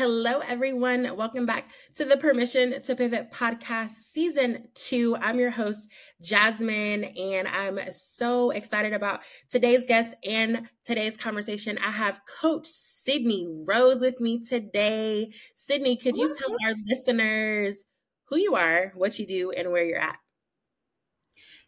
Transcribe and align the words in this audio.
Hello, 0.00 0.40
everyone. 0.48 1.14
Welcome 1.14 1.44
back 1.44 1.68
to 1.96 2.06
the 2.06 2.16
Permission 2.16 2.80
to 2.84 2.96
Pivot 2.96 3.30
podcast, 3.30 3.90
season 3.90 4.66
two. 4.74 5.14
I'm 5.20 5.38
your 5.38 5.50
host, 5.50 5.90
Jasmine, 6.22 7.04
and 7.04 7.46
I'm 7.46 7.78
so 7.92 8.50
excited 8.50 8.94
about 8.94 9.20
today's 9.50 9.84
guest 9.84 10.16
and 10.24 10.66
today's 10.84 11.18
conversation. 11.18 11.76
I 11.76 11.90
have 11.90 12.22
Coach 12.24 12.66
Sydney 12.66 13.46
Rose 13.68 14.00
with 14.00 14.20
me 14.20 14.40
today. 14.40 15.34
Sydney, 15.54 15.98
could 15.98 16.16
you 16.16 16.34
tell 16.34 16.56
our 16.66 16.74
listeners 16.86 17.84
who 18.24 18.38
you 18.38 18.54
are, 18.54 18.92
what 18.94 19.18
you 19.18 19.26
do, 19.26 19.50
and 19.50 19.70
where 19.70 19.84
you're 19.84 19.98
at? 19.98 20.16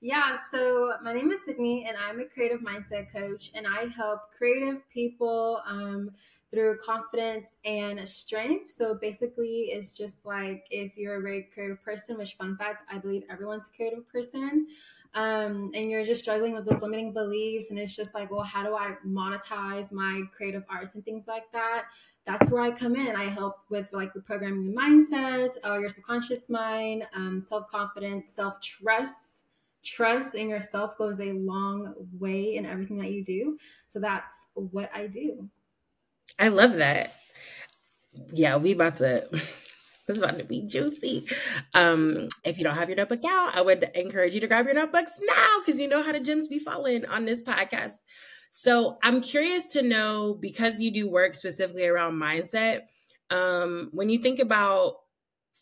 Yeah, 0.01 0.39
so 0.51 0.95
my 1.05 1.13
name 1.13 1.33
is 1.33 1.45
Sydney, 1.45 1.85
and 1.87 1.99
I'm 1.99 2.19
a 2.19 2.25
creative 2.25 2.61
mindset 2.61 3.13
coach, 3.13 3.51
and 3.55 3.67
I 3.67 3.89
help 3.95 4.21
creative 4.39 4.81
people 4.89 5.61
um, 5.69 6.13
through 6.53 6.79
confidence 6.85 7.57
and 7.65 8.07
strength. 8.07 8.71
So 8.71 8.95
basically, 8.95 9.71
it's 9.73 9.95
just 9.95 10.25
like 10.27 10.67
if 10.71 10.97
you're 10.97 11.17
a 11.17 11.23
very 11.23 11.49
creative 11.55 11.83
person, 11.83 12.19
which, 12.19 12.35
fun 12.35 12.57
fact, 12.57 12.85
I 12.93 12.99
believe 12.99 13.23
everyone's 13.31 13.69
a 13.73 13.77
creative 13.77 14.07
person. 14.09 14.67
Um, 15.15 15.71
and 15.75 15.91
you're 15.91 16.05
just 16.05 16.23
struggling 16.23 16.55
with 16.55 16.65
those 16.65 16.81
limiting 16.83 17.13
beliefs, 17.13 17.71
and 17.71 17.79
it's 17.79 17.95
just 17.95 18.15
like, 18.15 18.31
well, 18.31 18.43
how 18.43 18.63
do 18.63 18.75
I 18.75 18.97
monetize 19.07 19.93
my 19.93 20.23
creative 20.35 20.65
arts 20.71 20.95
and 20.95 21.05
things 21.05 21.27
like 21.27 21.51
that? 21.53 21.85
That's 22.27 22.51
where 22.51 22.63
I 22.63 22.71
come 22.71 22.97
in. 22.97 23.17
I 23.17 23.25
help 23.25 23.61
with 23.69 23.89
like 23.93 24.15
reprogramming 24.15 24.67
the 24.67 24.75
mindset, 24.75 25.57
or 25.65 25.81
your 25.81 25.91
subconscious 25.91 26.49
mind, 26.49 27.05
um, 27.15 27.43
self 27.43 27.69
confidence, 27.69 28.33
self 28.35 28.61
trust 28.61 29.45
trust 29.83 30.35
in 30.35 30.49
yourself 30.49 30.97
goes 30.97 31.21
a 31.21 31.33
long 31.33 31.95
way 32.19 32.55
in 32.55 32.65
everything 32.65 32.97
that 32.99 33.11
you 33.11 33.25
do. 33.25 33.59
So 33.89 33.99
that's 33.99 34.47
what 34.55 34.91
I 34.95 35.07
do. 35.09 35.49
I 36.43 36.49
love 36.49 36.79
that. 36.79 37.15
Yeah, 38.33 38.57
we 38.57 38.73
about 38.73 38.95
to 38.95 39.29
this 39.31 40.17
is 40.17 40.19
about 40.19 40.39
to 40.39 40.45
be 40.45 40.67
juicy. 40.67 41.25
Um, 41.73 42.27
if 42.45 42.59
you 42.59 42.65
don't 42.65 42.75
have 42.75 42.89
your 42.89 42.97
notebook 42.97 43.25
out, 43.25 43.57
I 43.57 43.63
would 43.63 43.85
encourage 43.95 44.35
you 44.35 44.41
to 44.41 44.49
grab 44.49 44.67
your 44.67 44.75
notebooks 44.75 45.21
now 45.23 45.61
because 45.61 45.81
you 45.81 45.87
know 45.87 46.03
how 46.03 46.11
the 46.11 46.19
gems 46.19 46.49
be 46.49 46.59
falling 46.59 47.07
on 47.07 47.27
this 47.27 47.43
podcast. 47.43 47.93
So 48.51 48.99
I'm 49.05 49.21
curious 49.21 49.69
to 49.75 49.83
know 49.83 50.37
because 50.41 50.81
you 50.81 50.91
do 50.91 51.09
work 51.09 51.37
specifically 51.37 51.87
around 51.87 52.21
mindset. 52.21 52.81
Um, 53.31 53.91
when 53.93 54.11
you 54.11 54.19
think 54.19 54.41
about 54.41 54.97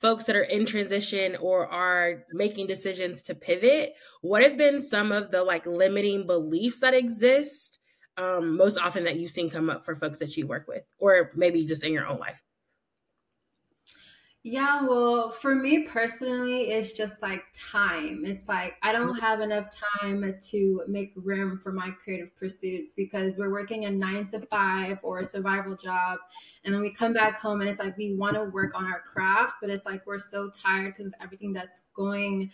folks 0.01 0.25
that 0.25 0.35
are 0.35 0.45
in 0.45 0.65
transition 0.65 1.37
or 1.43 1.67
are 1.67 2.25
making 2.33 2.69
decisions 2.69 3.21
to 3.25 3.35
pivot, 3.35 3.93
what 4.23 4.43
have 4.43 4.57
been 4.57 4.81
some 4.81 5.13
of 5.13 5.31
the 5.31 5.45
like 5.45 5.67
limiting 5.67 6.27
beliefs 6.27 6.81
that 6.81 6.95
exist 6.95 7.81
um, 8.17 8.57
most 8.57 8.79
often 8.79 9.05
that 9.05 9.17
you've 9.17 9.31
seen 9.31 9.51
come 9.51 9.71
up 9.71 9.85
for 9.85 9.95
folks 9.95 10.19
that 10.19 10.37
you 10.37 10.47
work 10.47 10.67
with, 10.69 10.85
or 10.99 11.33
maybe 11.35 11.65
just 11.65 11.85
in 11.85 11.93
your 11.93 12.07
own 12.07 12.19
life? 12.19 12.43
Yeah, 14.43 14.87
well, 14.87 15.29
for 15.29 15.55
me 15.55 15.83
personally, 15.83 16.71
it's 16.71 16.93
just 16.93 17.21
like 17.21 17.45
time. 17.53 18.25
It's 18.25 18.49
like 18.49 18.77
I 18.83 18.91
don't 18.91 19.09
mm-hmm. 19.09 19.21
have 19.21 19.41
enough 19.41 19.67
time 20.01 20.35
to 20.51 20.83
make 20.89 21.13
room 21.15 21.59
for 21.59 21.73
my 21.73 21.91
creative 22.03 22.35
pursuits 22.37 22.95
because 22.95 23.39
we're 23.39 23.51
working 23.51 23.85
a 23.85 23.91
nine 23.91 24.25
to 24.29 24.41
five 24.47 24.99
or 25.03 25.19
a 25.19 25.25
survival 25.25 25.77
job. 25.77 26.21
And 26.65 26.73
then 26.75 26.81
we 26.81 26.91
come 26.91 27.13
back 27.13 27.39
home 27.39 27.61
and 27.61 27.69
it's 27.69 27.79
like 27.79 27.99
we 27.99 28.15
want 28.15 28.35
to 28.35 28.45
work 28.45 28.73
on 28.75 28.87
our 28.87 29.01
craft, 29.01 29.57
but 29.61 29.69
it's 29.69 29.85
like 29.85 30.07
we're 30.07 30.19
so 30.19 30.51
tired 30.51 30.95
because 30.95 31.07
of 31.07 31.15
everything 31.21 31.53
that's 31.53 31.83
going 31.95 32.51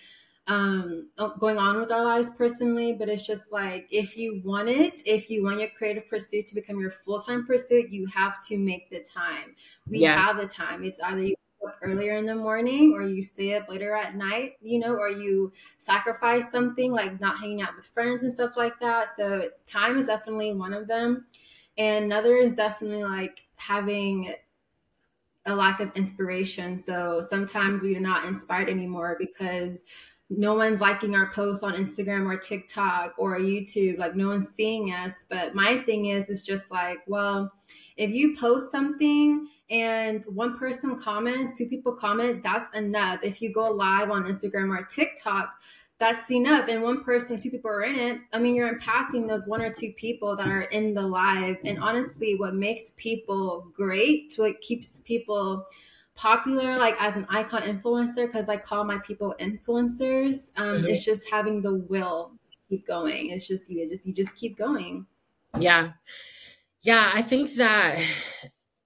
um 0.48 1.08
going 1.40 1.58
on 1.58 1.80
with 1.80 1.90
our 1.90 2.04
lives 2.04 2.30
personally 2.36 2.92
but 2.92 3.08
it's 3.08 3.26
just 3.26 3.50
like 3.50 3.88
if 3.90 4.16
you 4.16 4.40
want 4.44 4.68
it 4.68 5.00
if 5.04 5.28
you 5.28 5.42
want 5.42 5.58
your 5.58 5.68
creative 5.70 6.08
pursuit 6.08 6.46
to 6.46 6.54
become 6.54 6.78
your 6.78 6.90
full-time 6.90 7.44
pursuit 7.44 7.90
you 7.90 8.06
have 8.06 8.36
to 8.46 8.56
make 8.56 8.88
the 8.90 9.04
time 9.12 9.56
we 9.88 9.98
yeah. 9.98 10.14
have 10.14 10.36
the 10.36 10.46
time 10.46 10.84
it's 10.84 11.00
either 11.00 11.22
you 11.22 11.34
earlier 11.82 12.14
in 12.14 12.26
the 12.26 12.34
morning 12.34 12.92
or 12.92 13.02
you 13.02 13.22
stay 13.22 13.54
up 13.54 13.68
later 13.68 13.94
at 13.94 14.16
night, 14.16 14.52
you 14.60 14.78
know, 14.78 14.94
or 14.94 15.08
you 15.08 15.52
sacrifice 15.78 16.50
something 16.50 16.92
like 16.92 17.20
not 17.20 17.38
hanging 17.38 17.62
out 17.62 17.76
with 17.76 17.86
friends 17.86 18.22
and 18.22 18.32
stuff 18.32 18.56
like 18.56 18.78
that. 18.80 19.08
So 19.16 19.48
time 19.66 19.98
is 19.98 20.06
definitely 20.06 20.54
one 20.54 20.72
of 20.72 20.86
them. 20.86 21.26
And 21.78 22.06
another 22.06 22.36
is 22.36 22.54
definitely 22.54 23.04
like 23.04 23.46
having 23.56 24.32
a 25.46 25.54
lack 25.54 25.80
of 25.80 25.92
inspiration. 25.94 26.80
So 26.80 27.22
sometimes 27.28 27.82
we 27.82 27.96
are 27.96 28.00
not 28.00 28.24
inspired 28.24 28.68
anymore 28.68 29.16
because 29.18 29.82
no 30.28 30.54
one's 30.54 30.80
liking 30.80 31.14
our 31.14 31.30
posts 31.32 31.62
on 31.62 31.74
Instagram 31.74 32.26
or 32.26 32.36
TikTok 32.36 33.14
or 33.16 33.38
YouTube. 33.38 33.98
Like 33.98 34.16
no 34.16 34.28
one's 34.28 34.50
seeing 34.50 34.92
us. 34.92 35.24
But 35.28 35.54
my 35.54 35.78
thing 35.78 36.06
is, 36.06 36.28
it's 36.28 36.42
just 36.42 36.70
like, 36.70 36.98
well, 37.06 37.52
if 37.96 38.10
you 38.10 38.36
post 38.36 38.70
something 38.70 39.48
and 39.70 40.24
one 40.26 40.58
person 40.58 40.98
comments, 40.98 41.56
two 41.56 41.66
people 41.66 41.92
comment, 41.92 42.42
that's 42.42 42.74
enough. 42.76 43.20
If 43.22 43.40
you 43.40 43.52
go 43.52 43.70
live 43.70 44.10
on 44.10 44.24
Instagram 44.24 44.76
or 44.76 44.84
TikTok, 44.84 45.50
that's 45.98 46.30
enough. 46.30 46.68
And 46.68 46.82
one 46.82 47.02
person, 47.04 47.40
two 47.40 47.50
people 47.50 47.70
are 47.70 47.82
in 47.82 47.96
it. 47.96 48.20
I 48.32 48.38
mean, 48.38 48.54
you're 48.54 48.74
impacting 48.74 49.26
those 49.26 49.46
one 49.46 49.62
or 49.62 49.72
two 49.72 49.92
people 49.96 50.36
that 50.36 50.48
are 50.48 50.62
in 50.62 50.92
the 50.92 51.02
live. 51.02 51.56
And 51.64 51.78
honestly, 51.78 52.34
what 52.34 52.54
makes 52.54 52.92
people 52.96 53.68
great, 53.74 54.34
what 54.36 54.60
keeps 54.60 55.00
people 55.00 55.66
popular, 56.16 56.76
like 56.76 56.96
as 56.98 57.14
an 57.14 57.26
icon 57.28 57.62
influencer, 57.62 58.26
because 58.26 58.48
I 58.48 58.56
call 58.56 58.84
my 58.84 58.98
people 58.98 59.34
influencers, 59.38 60.50
um, 60.56 60.78
mm-hmm. 60.78 60.86
it's 60.86 61.04
just 61.04 61.30
having 61.30 61.62
the 61.62 61.74
will 61.74 62.32
to 62.42 62.50
keep 62.68 62.86
going. 62.86 63.30
It's 63.30 63.46
just 63.46 63.70
you 63.70 63.88
just 63.88 64.06
you 64.06 64.12
just 64.12 64.34
keep 64.34 64.56
going. 64.56 65.06
Yeah. 65.58 65.92
Yeah, 66.82 67.10
I 67.14 67.22
think 67.22 67.54
that 67.54 68.02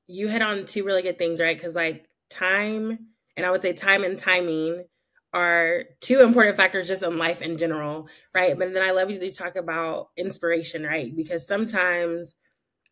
you 0.07 0.29
hit 0.29 0.43
on 0.43 0.67
two 0.67 0.85
really 0.85 1.03
good 1.03 1.19
things, 1.19 1.41
right? 1.41 1.57
Because 1.57 1.75
like 1.75 2.07
time, 2.29 2.99
and 3.37 3.47
I 3.47 3.51
would 3.51 3.63
say 3.63 3.73
time 3.73 4.05
and 4.05 4.19
timing 4.19 4.85
are 5.33 5.85
two 6.01 6.21
important 6.21 6.57
factors 6.57 6.89
just 6.89 7.03
in 7.03 7.17
life 7.17 7.41
in 7.41 7.57
general, 7.57 8.09
right? 8.35 8.59
But 8.59 8.73
then 8.73 8.83
I 8.83 8.91
love 8.91 9.11
you 9.11 9.19
to 9.21 9.31
talk 9.31 9.57
about 9.57 10.09
inspiration, 10.17 10.85
right? 10.85 11.15
Because 11.15 11.47
sometimes 11.47 12.35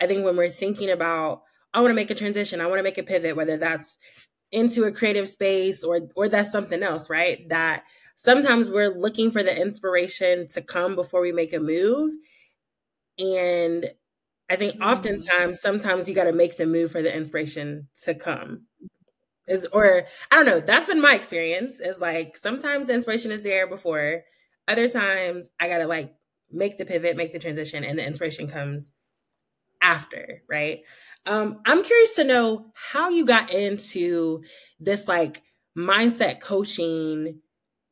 I 0.00 0.06
think 0.06 0.24
when 0.24 0.36
we're 0.36 0.48
thinking 0.48 0.90
about, 0.90 1.42
I 1.74 1.80
want 1.80 1.90
to 1.90 1.96
make 1.96 2.10
a 2.10 2.14
transition, 2.14 2.60
I 2.60 2.66
want 2.66 2.78
to 2.78 2.82
make 2.82 2.98
a 2.98 3.02
pivot, 3.02 3.36
whether 3.36 3.56
that's 3.56 3.98
into 4.50 4.84
a 4.84 4.92
creative 4.92 5.28
space 5.28 5.84
or 5.84 6.00
or 6.16 6.28
that's 6.28 6.50
something 6.50 6.82
else, 6.82 7.10
right? 7.10 7.48
That 7.48 7.84
sometimes 8.16 8.70
we're 8.70 8.94
looking 8.94 9.30
for 9.30 9.42
the 9.42 9.60
inspiration 9.60 10.48
to 10.48 10.62
come 10.62 10.94
before 10.94 11.20
we 11.20 11.32
make 11.32 11.52
a 11.52 11.60
move. 11.60 12.14
And 13.18 13.86
I 14.50 14.56
think 14.56 14.74
mm-hmm. 14.74 14.82
oftentimes, 14.82 15.60
sometimes 15.60 16.08
you 16.08 16.14
got 16.14 16.24
to 16.24 16.32
make 16.32 16.56
the 16.56 16.66
move 16.66 16.90
for 16.90 17.02
the 17.02 17.14
inspiration 17.14 17.88
to 18.02 18.14
come. 18.14 18.66
Is 19.46 19.66
or 19.72 20.06
I 20.30 20.36
don't 20.36 20.46
know. 20.46 20.60
That's 20.60 20.88
been 20.88 21.00
my 21.00 21.14
experience. 21.14 21.80
Is 21.80 22.00
like 22.00 22.36
sometimes 22.36 22.88
the 22.88 22.94
inspiration 22.94 23.30
is 23.30 23.42
there 23.42 23.66
before. 23.66 24.22
Other 24.66 24.88
times 24.90 25.50
I 25.58 25.68
gotta 25.68 25.86
like 25.86 26.14
make 26.50 26.76
the 26.76 26.84
pivot, 26.84 27.16
make 27.16 27.32
the 27.32 27.38
transition, 27.38 27.82
and 27.82 27.98
the 27.98 28.06
inspiration 28.06 28.46
comes 28.46 28.92
after. 29.80 30.42
Right. 30.50 30.82
Um, 31.28 31.60
I'm 31.66 31.82
curious 31.82 32.14
to 32.16 32.24
know 32.24 32.72
how 32.74 33.10
you 33.10 33.26
got 33.26 33.52
into 33.52 34.42
this 34.80 35.06
like 35.06 35.42
mindset 35.76 36.40
coaching 36.40 37.40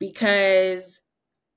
because 0.01 1.03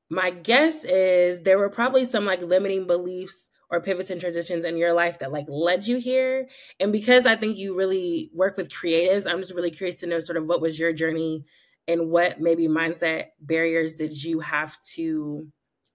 my 0.09 0.29
guess 0.29 0.83
is 0.83 1.41
there 1.41 1.57
were 1.57 1.69
probably 1.69 2.03
some 2.03 2.25
like 2.25 2.41
limiting 2.41 2.85
beliefs 2.85 3.49
or 3.71 3.79
pivots 3.79 4.09
and 4.09 4.19
transitions 4.19 4.65
in 4.65 4.75
your 4.75 4.93
life 4.93 5.19
that 5.19 5.31
like 5.31 5.45
led 5.47 5.87
you 5.87 5.97
here. 5.97 6.49
And 6.81 6.91
because 6.91 7.25
i 7.25 7.35
think 7.35 7.57
you 7.57 7.75
really 7.75 8.29
work 8.33 8.57
with 8.57 8.69
creatives 8.69 9.29
i'm 9.29 9.39
just 9.39 9.53
really 9.53 9.71
curious 9.71 9.97
to 9.97 10.07
know 10.07 10.19
sort 10.19 10.37
of 10.37 10.45
what 10.45 10.61
was 10.61 10.77
your 10.77 10.91
journey 10.91 11.45
and 11.87 12.09
what 12.09 12.41
maybe 12.41 12.67
mindset 12.67 13.27
barriers 13.39 13.93
did 13.93 14.21
you 14.23 14.41
have 14.41 14.75
to 14.95 15.47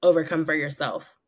overcome 0.03 0.45
for 0.47 0.55
yourself 0.55 1.19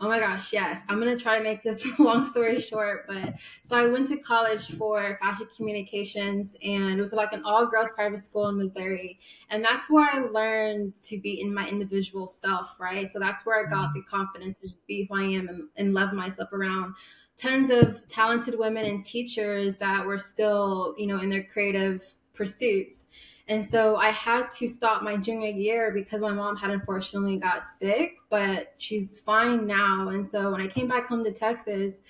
Oh 0.00 0.08
my 0.08 0.18
gosh, 0.18 0.52
yes. 0.52 0.80
I'm 0.88 1.00
going 1.00 1.16
to 1.16 1.22
try 1.22 1.38
to 1.38 1.44
make 1.44 1.62
this 1.62 1.98
long 1.98 2.24
story 2.24 2.60
short. 2.60 3.06
But 3.06 3.34
so 3.62 3.76
I 3.76 3.86
went 3.86 4.08
to 4.08 4.16
college 4.16 4.68
for 4.72 5.18
fashion 5.20 5.46
communications, 5.56 6.56
and 6.62 6.98
it 6.98 7.00
was 7.00 7.12
like 7.12 7.32
an 7.32 7.42
all 7.44 7.66
girls 7.66 7.92
private 7.92 8.20
school 8.20 8.48
in 8.48 8.58
Missouri. 8.58 9.18
And 9.50 9.64
that's 9.64 9.88
where 9.90 10.08
I 10.10 10.20
learned 10.20 11.00
to 11.02 11.18
be 11.20 11.40
in 11.40 11.54
my 11.54 11.68
individual 11.68 12.26
self, 12.26 12.78
right? 12.80 13.08
So 13.08 13.18
that's 13.18 13.46
where 13.46 13.66
I 13.66 13.70
got 13.70 13.94
the 13.94 14.02
confidence 14.02 14.60
to 14.60 14.66
just 14.68 14.86
be 14.86 15.06
who 15.08 15.16
I 15.16 15.24
am 15.24 15.48
and, 15.48 15.68
and 15.76 15.94
love 15.94 16.12
myself 16.12 16.52
around 16.52 16.94
tons 17.36 17.70
of 17.70 18.06
talented 18.06 18.58
women 18.58 18.84
and 18.84 19.04
teachers 19.04 19.76
that 19.76 20.06
were 20.06 20.18
still, 20.18 20.94
you 20.96 21.06
know, 21.06 21.18
in 21.18 21.30
their 21.30 21.42
creative 21.44 22.14
pursuits. 22.32 23.06
And 23.46 23.62
so 23.62 23.96
I 23.96 24.08
had 24.10 24.50
to 24.52 24.68
stop 24.68 25.02
my 25.02 25.16
junior 25.16 25.50
year 25.50 25.92
because 25.92 26.20
my 26.20 26.32
mom 26.32 26.56
had 26.56 26.70
unfortunately 26.70 27.36
got 27.36 27.62
sick, 27.62 28.14
but 28.30 28.74
she's 28.78 29.20
fine 29.20 29.66
now. 29.66 30.08
And 30.08 30.26
so 30.26 30.50
when 30.50 30.62
I 30.62 30.66
came 30.66 30.88
back 30.88 31.06
home 31.06 31.22
to 31.24 31.32
Texas, 31.32 32.00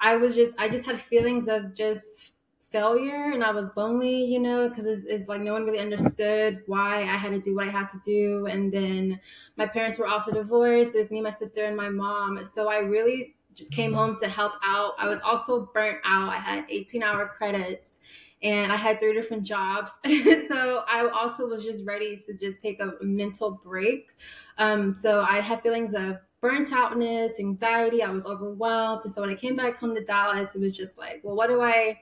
I 0.00 0.16
was 0.16 0.34
just, 0.34 0.54
I 0.58 0.68
just 0.68 0.86
had 0.86 0.98
feelings 0.98 1.46
of 1.46 1.74
just 1.74 2.32
failure 2.70 3.32
and 3.32 3.44
I 3.44 3.50
was 3.50 3.76
lonely, 3.76 4.24
you 4.24 4.38
know, 4.38 4.68
because 4.68 4.86
it's, 4.86 5.06
it's, 5.06 5.28
like 5.28 5.40
no 5.42 5.52
one 5.52 5.64
really 5.64 5.78
understood 5.78 6.62
why 6.66 7.02
I 7.02 7.16
had 7.16 7.30
to 7.30 7.40
do 7.40 7.54
what 7.56 7.68
I 7.68 7.70
had 7.70 7.88
to 7.90 8.00
do. 8.04 8.46
And 8.46 8.72
then 8.72 9.20
my 9.56 9.66
parents 9.66 9.98
were 9.98 10.06
also 10.06 10.30
divorced. 10.30 10.94
It 10.94 10.98
was 10.98 11.10
me, 11.10 11.20
my 11.20 11.30
sister, 11.30 11.64
and 11.64 11.76
my 11.76 11.90
mom. 11.90 12.42
So 12.44 12.70
I 12.70 12.78
really 12.78 13.36
just 13.54 13.72
came 13.72 13.92
home 13.92 14.16
to 14.20 14.28
help 14.28 14.52
out. 14.64 14.92
I 14.98 15.08
was 15.08 15.20
also 15.24 15.68
burnt 15.74 15.98
out. 16.04 16.28
I 16.30 16.36
had 16.36 16.64
18 16.70 17.02
hour 17.02 17.26
credits 17.26 17.94
and 18.42 18.72
I 18.72 18.76
had 18.76 19.00
three 19.00 19.14
different 19.14 19.44
jobs. 19.44 19.92
so 20.04 20.84
I 20.86 21.08
also 21.12 21.46
was 21.46 21.64
just 21.64 21.84
ready 21.84 22.16
to 22.26 22.34
just 22.34 22.60
take 22.60 22.80
a 22.80 22.92
mental 23.00 23.60
break. 23.64 24.10
Um, 24.58 24.94
so 24.94 25.22
I 25.28 25.40
had 25.40 25.62
feelings 25.62 25.94
of 25.94 26.18
burnt 26.40 26.72
outness, 26.72 27.40
anxiety. 27.40 28.02
I 28.02 28.10
was 28.10 28.26
overwhelmed. 28.26 29.02
And 29.04 29.12
so 29.12 29.20
when 29.20 29.30
I 29.30 29.34
came 29.34 29.56
back 29.56 29.76
home 29.76 29.94
to 29.94 30.04
Dallas, 30.04 30.54
it 30.54 30.60
was 30.60 30.76
just 30.76 30.96
like, 30.96 31.20
well, 31.24 31.34
what 31.34 31.48
do 31.48 31.60
I 31.60 32.00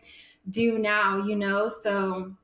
do 0.51 0.79
now? 0.79 1.25
You 1.25 1.37
know, 1.37 1.69
so 1.69 2.35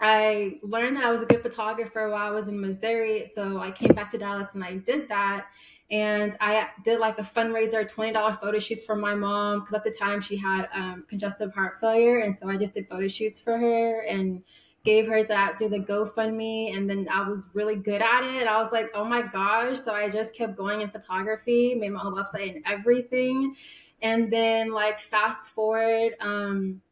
I 0.00 0.58
learned 0.62 0.96
that 0.98 1.04
I 1.04 1.10
was 1.10 1.22
a 1.22 1.26
good 1.26 1.42
photographer 1.42 2.10
while 2.10 2.26
I 2.26 2.30
was 2.30 2.48
in 2.48 2.60
Missouri. 2.60 3.30
So 3.34 3.58
I 3.58 3.70
came 3.70 3.94
back 3.94 4.10
to 4.10 4.18
Dallas 4.18 4.48
and 4.54 4.62
I 4.62 4.76
did 4.76 5.08
that. 5.08 5.46
And 5.90 6.36
I 6.40 6.68
did 6.84 6.98
like 6.98 7.18
a 7.18 7.22
fundraiser, 7.22 7.88
$20 7.88 8.40
photo 8.40 8.58
shoots 8.58 8.84
for 8.84 8.96
my 8.96 9.14
mom 9.14 9.60
because 9.60 9.74
at 9.74 9.84
the 9.84 9.90
time 9.90 10.20
she 10.20 10.36
had 10.36 10.68
um, 10.72 11.04
congestive 11.08 11.52
heart 11.54 11.78
failure. 11.80 12.20
And 12.20 12.36
so 12.40 12.48
I 12.48 12.56
just 12.56 12.74
did 12.74 12.88
photo 12.88 13.06
shoots 13.06 13.40
for 13.40 13.58
her 13.58 14.00
and 14.02 14.42
gave 14.84 15.06
her 15.08 15.24
that 15.24 15.58
through 15.58 15.70
the 15.70 15.78
GoFundMe. 15.78 16.76
And 16.76 16.88
then 16.88 17.08
I 17.12 17.28
was 17.28 17.42
really 17.52 17.76
good 17.76 18.02
at 18.02 18.24
it. 18.24 18.46
I 18.46 18.62
was 18.62 18.72
like, 18.72 18.90
oh 18.94 19.04
my 19.04 19.22
gosh. 19.22 19.78
So 19.80 19.92
I 19.92 20.08
just 20.08 20.34
kept 20.34 20.56
going 20.56 20.80
in 20.80 20.90
photography, 20.90 21.74
made 21.74 21.90
my 21.90 22.02
own 22.02 22.14
website 22.14 22.54
and 22.54 22.64
everything. 22.66 23.54
And 24.02 24.30
then, 24.30 24.70
like, 24.72 25.00
fast 25.00 25.50
forward, 25.50 26.14
um, 26.20 26.82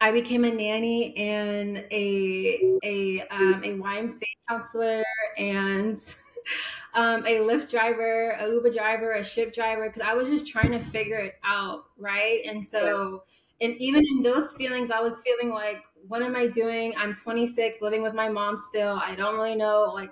I 0.00 0.12
became 0.12 0.44
a 0.44 0.52
nanny 0.52 1.16
and 1.16 1.78
a 1.90 2.78
a 2.84 3.22
um, 3.28 3.62
a 3.64 3.72
YMCA 3.72 4.22
counselor 4.48 5.02
and 5.38 5.98
um, 6.94 7.24
a 7.26 7.38
Lyft 7.38 7.70
driver, 7.70 8.30
a 8.32 8.48
Uber 8.48 8.70
driver, 8.70 9.12
a 9.12 9.20
Shipt 9.20 9.54
driver 9.54 9.88
because 9.88 10.02
I 10.02 10.14
was 10.14 10.28
just 10.28 10.46
trying 10.46 10.72
to 10.72 10.80
figure 10.80 11.18
it 11.18 11.36
out, 11.44 11.86
right? 11.96 12.40
And 12.46 12.64
so, 12.64 13.24
and 13.60 13.76
even 13.76 14.04
in 14.06 14.22
those 14.22 14.52
feelings, 14.54 14.90
I 14.90 15.00
was 15.00 15.20
feeling 15.22 15.50
like, 15.50 15.82
what 16.08 16.22
am 16.22 16.36
I 16.36 16.46
doing? 16.48 16.94
I'm 16.96 17.14
26, 17.14 17.80
living 17.80 18.02
with 18.02 18.14
my 18.14 18.28
mom 18.28 18.56
still. 18.58 19.00
I 19.02 19.14
don't 19.14 19.34
really 19.36 19.56
know, 19.56 19.90
like, 19.94 20.10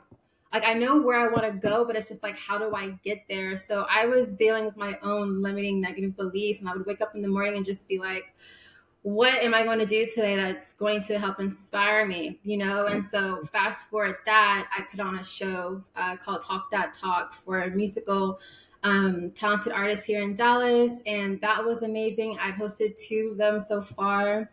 like 0.53 0.65
I 0.65 0.75
know 0.75 1.01
where 1.01 1.19
I 1.19 1.29
want 1.29 1.45
to 1.45 1.53
go, 1.53 1.85
but 1.85 1.97
it's 1.97 2.09
just 2.09 2.23
like, 2.23 2.39
how 2.39 2.59
do 2.59 2.75
I 2.75 2.91
get 3.05 3.25
there? 3.29 3.59
So 3.59 3.87
I 3.91 4.07
was 4.07 4.35
dealing 4.35 4.65
with 4.65 4.77
my 4.77 4.99
own 5.03 5.43
limiting 5.43 5.81
negative 5.81 6.17
beliefs, 6.17 6.61
and 6.61 6.69
I 6.69 6.75
would 6.75 6.87
wake 6.87 7.01
up 7.01 7.15
in 7.15 7.23
the 7.23 7.29
morning 7.29 7.57
and 7.57 7.67
just 7.67 7.87
be 7.89 7.99
like 7.99 8.35
what 9.03 9.35
am 9.43 9.53
I 9.53 9.65
going 9.65 9.81
to 9.81 9.87
do 9.87 10.07
today 10.07 10.37
that's 10.37 10.73
going 10.75 11.03
to 11.05 11.19
help 11.19 11.41
inspire 11.41 12.07
me, 12.07 12.39
you 12.45 12.57
know? 12.57 12.87
And 12.87 13.05
so, 13.05 13.43
fast 13.53 13.89
forward 13.89 14.17
that, 14.27 14.69
I 14.77 14.83
put 14.83 15.01
on 15.01 15.19
a 15.19 15.25
show 15.25 15.83
uh, 15.97 16.17
called 16.17 16.43
Talk 16.43 16.71
That 16.71 16.95
Talk 16.95 17.35
for 17.35 17.63
a 17.63 17.71
musical 17.71 18.39
um, 18.85 19.33
talented 19.33 19.73
artists 19.73 20.05
here 20.05 20.23
in 20.23 20.37
Dallas, 20.37 21.01
and 21.07 21.41
that 21.41 21.65
was 21.65 21.83
amazing. 21.83 22.39
I've 22.41 22.55
hosted 22.55 22.97
two 22.97 23.31
of 23.33 23.39
them 23.39 23.59
so 23.59 23.81
far, 23.83 24.51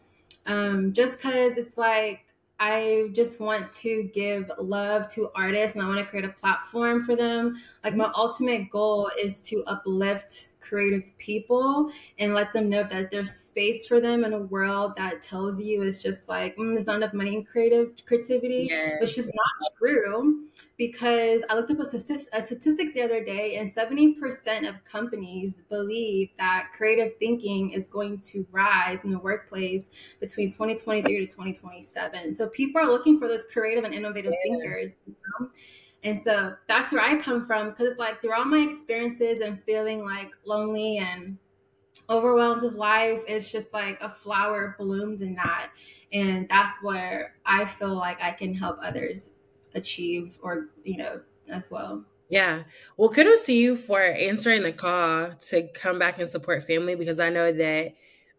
um, 0.47 0.93
just 0.93 1.17
because 1.17 1.57
it's 1.57 1.77
like 1.77 2.25
I 2.59 3.09
just 3.13 3.39
want 3.39 3.71
to 3.73 4.09
give 4.13 4.51
love 4.57 5.11
to 5.13 5.31
artists 5.35 5.75
and 5.75 5.85
I 5.85 5.87
want 5.87 5.99
to 5.99 6.05
create 6.05 6.25
a 6.25 6.35
platform 6.41 7.05
for 7.05 7.15
them. 7.15 7.61
Like, 7.83 7.95
my 7.95 8.11
ultimate 8.15 8.69
goal 8.69 9.09
is 9.21 9.39
to 9.41 9.63
uplift 9.65 10.49
creative 10.69 11.11
people 11.17 11.91
and 12.19 12.33
let 12.33 12.53
them 12.53 12.69
know 12.69 12.83
that 12.83 13.09
there's 13.11 13.31
space 13.31 13.87
for 13.87 13.99
them 13.99 14.23
in 14.23 14.33
a 14.33 14.39
world 14.39 14.93
that 14.95 15.21
tells 15.21 15.59
you 15.59 15.81
it's 15.81 16.01
just 16.01 16.29
like 16.29 16.55
mm, 16.57 16.75
there's 16.75 16.85
not 16.85 16.97
enough 16.97 17.13
money 17.13 17.35
in 17.35 17.43
creative 17.43 17.93
creativity, 18.05 18.67
yes. 18.69 19.01
which 19.01 19.17
is 19.17 19.25
not 19.25 19.71
true. 19.77 20.45
Because 20.77 21.41
I 21.49 21.55
looked 21.55 21.71
up 21.71 21.79
a, 21.81 21.85
statistic, 21.85 22.29
a 22.31 22.41
statistics 22.41 22.93
the 22.93 23.01
other 23.01 23.21
day, 23.21 23.57
and 23.57 23.69
70% 23.69 24.69
of 24.69 24.81
companies 24.85 25.61
believe 25.69 26.29
that 26.37 26.69
creative 26.73 27.17
thinking 27.19 27.71
is 27.71 27.85
going 27.85 28.19
to 28.31 28.47
rise 28.49 29.03
in 29.03 29.11
the 29.11 29.19
workplace 29.19 29.83
between 30.21 30.47
2023 30.47 31.17
to 31.17 31.25
2027. 31.25 32.33
So 32.33 32.47
people 32.47 32.81
are 32.81 32.87
looking 32.87 33.19
for 33.19 33.27
those 33.27 33.43
creative 33.51 33.83
and 33.83 33.93
innovative 33.93 34.31
yeah. 34.31 34.51
thinkers. 34.51 34.97
You 35.05 35.15
know? 35.41 35.49
And 36.03 36.19
so 36.19 36.55
that's 36.67 36.91
where 36.93 37.01
I 37.01 37.17
come 37.17 37.45
from 37.45 37.71
because 37.71 37.97
like 37.97 38.21
through 38.21 38.33
all 38.33 38.45
my 38.45 38.59
experiences 38.59 39.41
and 39.41 39.61
feeling 39.63 40.03
like 40.03 40.31
lonely 40.45 40.97
and 40.97 41.37
overwhelmed 42.09 42.61
with 42.61 42.73
life, 42.73 43.21
it's 43.27 43.51
just 43.51 43.73
like 43.73 44.01
a 44.01 44.09
flower 44.09 44.75
bloomed 44.79 45.21
in 45.21 45.35
that. 45.35 45.71
And 46.11 46.47
that's 46.49 46.81
where 46.81 47.35
I 47.45 47.65
feel 47.65 47.95
like 47.95 48.21
I 48.21 48.31
can 48.31 48.53
help 48.53 48.79
others 48.81 49.31
achieve 49.75 50.37
or, 50.41 50.69
you 50.83 50.97
know, 50.97 51.21
as 51.49 51.69
well. 51.69 52.05
Yeah. 52.29 52.63
Well, 52.95 53.09
kudos 53.09 53.45
to 53.45 53.53
you 53.53 53.75
for 53.75 54.01
answering 54.01 54.61
the 54.63 54.71
call 54.71 55.33
to 55.49 55.67
come 55.73 55.99
back 55.99 56.19
and 56.19 56.29
support 56.29 56.63
family 56.63 56.95
because 56.95 57.19
I 57.19 57.29
know 57.29 57.51
that 57.51 57.95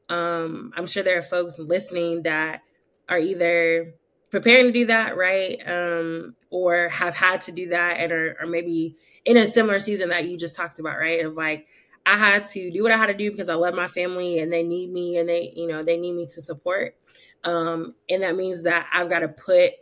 um, 0.09 0.73
I'm 0.77 0.87
sure 0.87 1.03
there 1.03 1.19
are 1.19 1.23
folks 1.23 1.59
listening 1.59 2.23
that 2.23 2.63
are 3.09 3.19
either 3.19 3.95
preparing 4.31 4.67
to 4.67 4.73
do 4.73 4.87
that, 4.87 5.17
right? 5.17 5.59
Um, 5.67 6.35
or 6.51 6.89
have 6.89 7.15
had 7.15 7.41
to 7.43 7.53
do 7.53 7.69
that 7.71 7.99
and 7.99 8.13
are, 8.13 8.37
are 8.41 8.47
maybe 8.47 8.97
in 9.25 9.37
a 9.37 9.47
similar 9.47 9.79
season 9.79 10.09
that 10.11 10.27
you 10.27 10.37
just 10.37 10.57
talked 10.57 10.79
about, 10.79 10.99
right? 10.99 11.25
Of 11.25 11.37
like, 11.37 11.67
I 12.07 12.17
had 12.17 12.47
to 12.47 12.71
do 12.71 12.83
what 12.83 12.93
I 12.93 12.97
had 12.97 13.07
to 13.07 13.15
do 13.15 13.31
because 13.31 13.49
I 13.49 13.55
love 13.55 13.75
my 13.75 13.89
family 13.89 14.39
and 14.39 14.53
they 14.53 14.63
need 14.63 14.91
me 14.91 15.19
and 15.19 15.29
they, 15.29 15.53
you 15.55 15.67
know, 15.67 15.83
they 15.83 15.97
need 15.97 16.15
me 16.15 16.27
to 16.27 16.41
support. 16.41 16.97
Um, 17.45 17.95
and 18.09 18.23
that 18.23 18.37
means 18.37 18.63
that 18.63 18.89
I've 18.93 19.11
got 19.11 19.21
to 19.21 19.29
put 19.29 19.73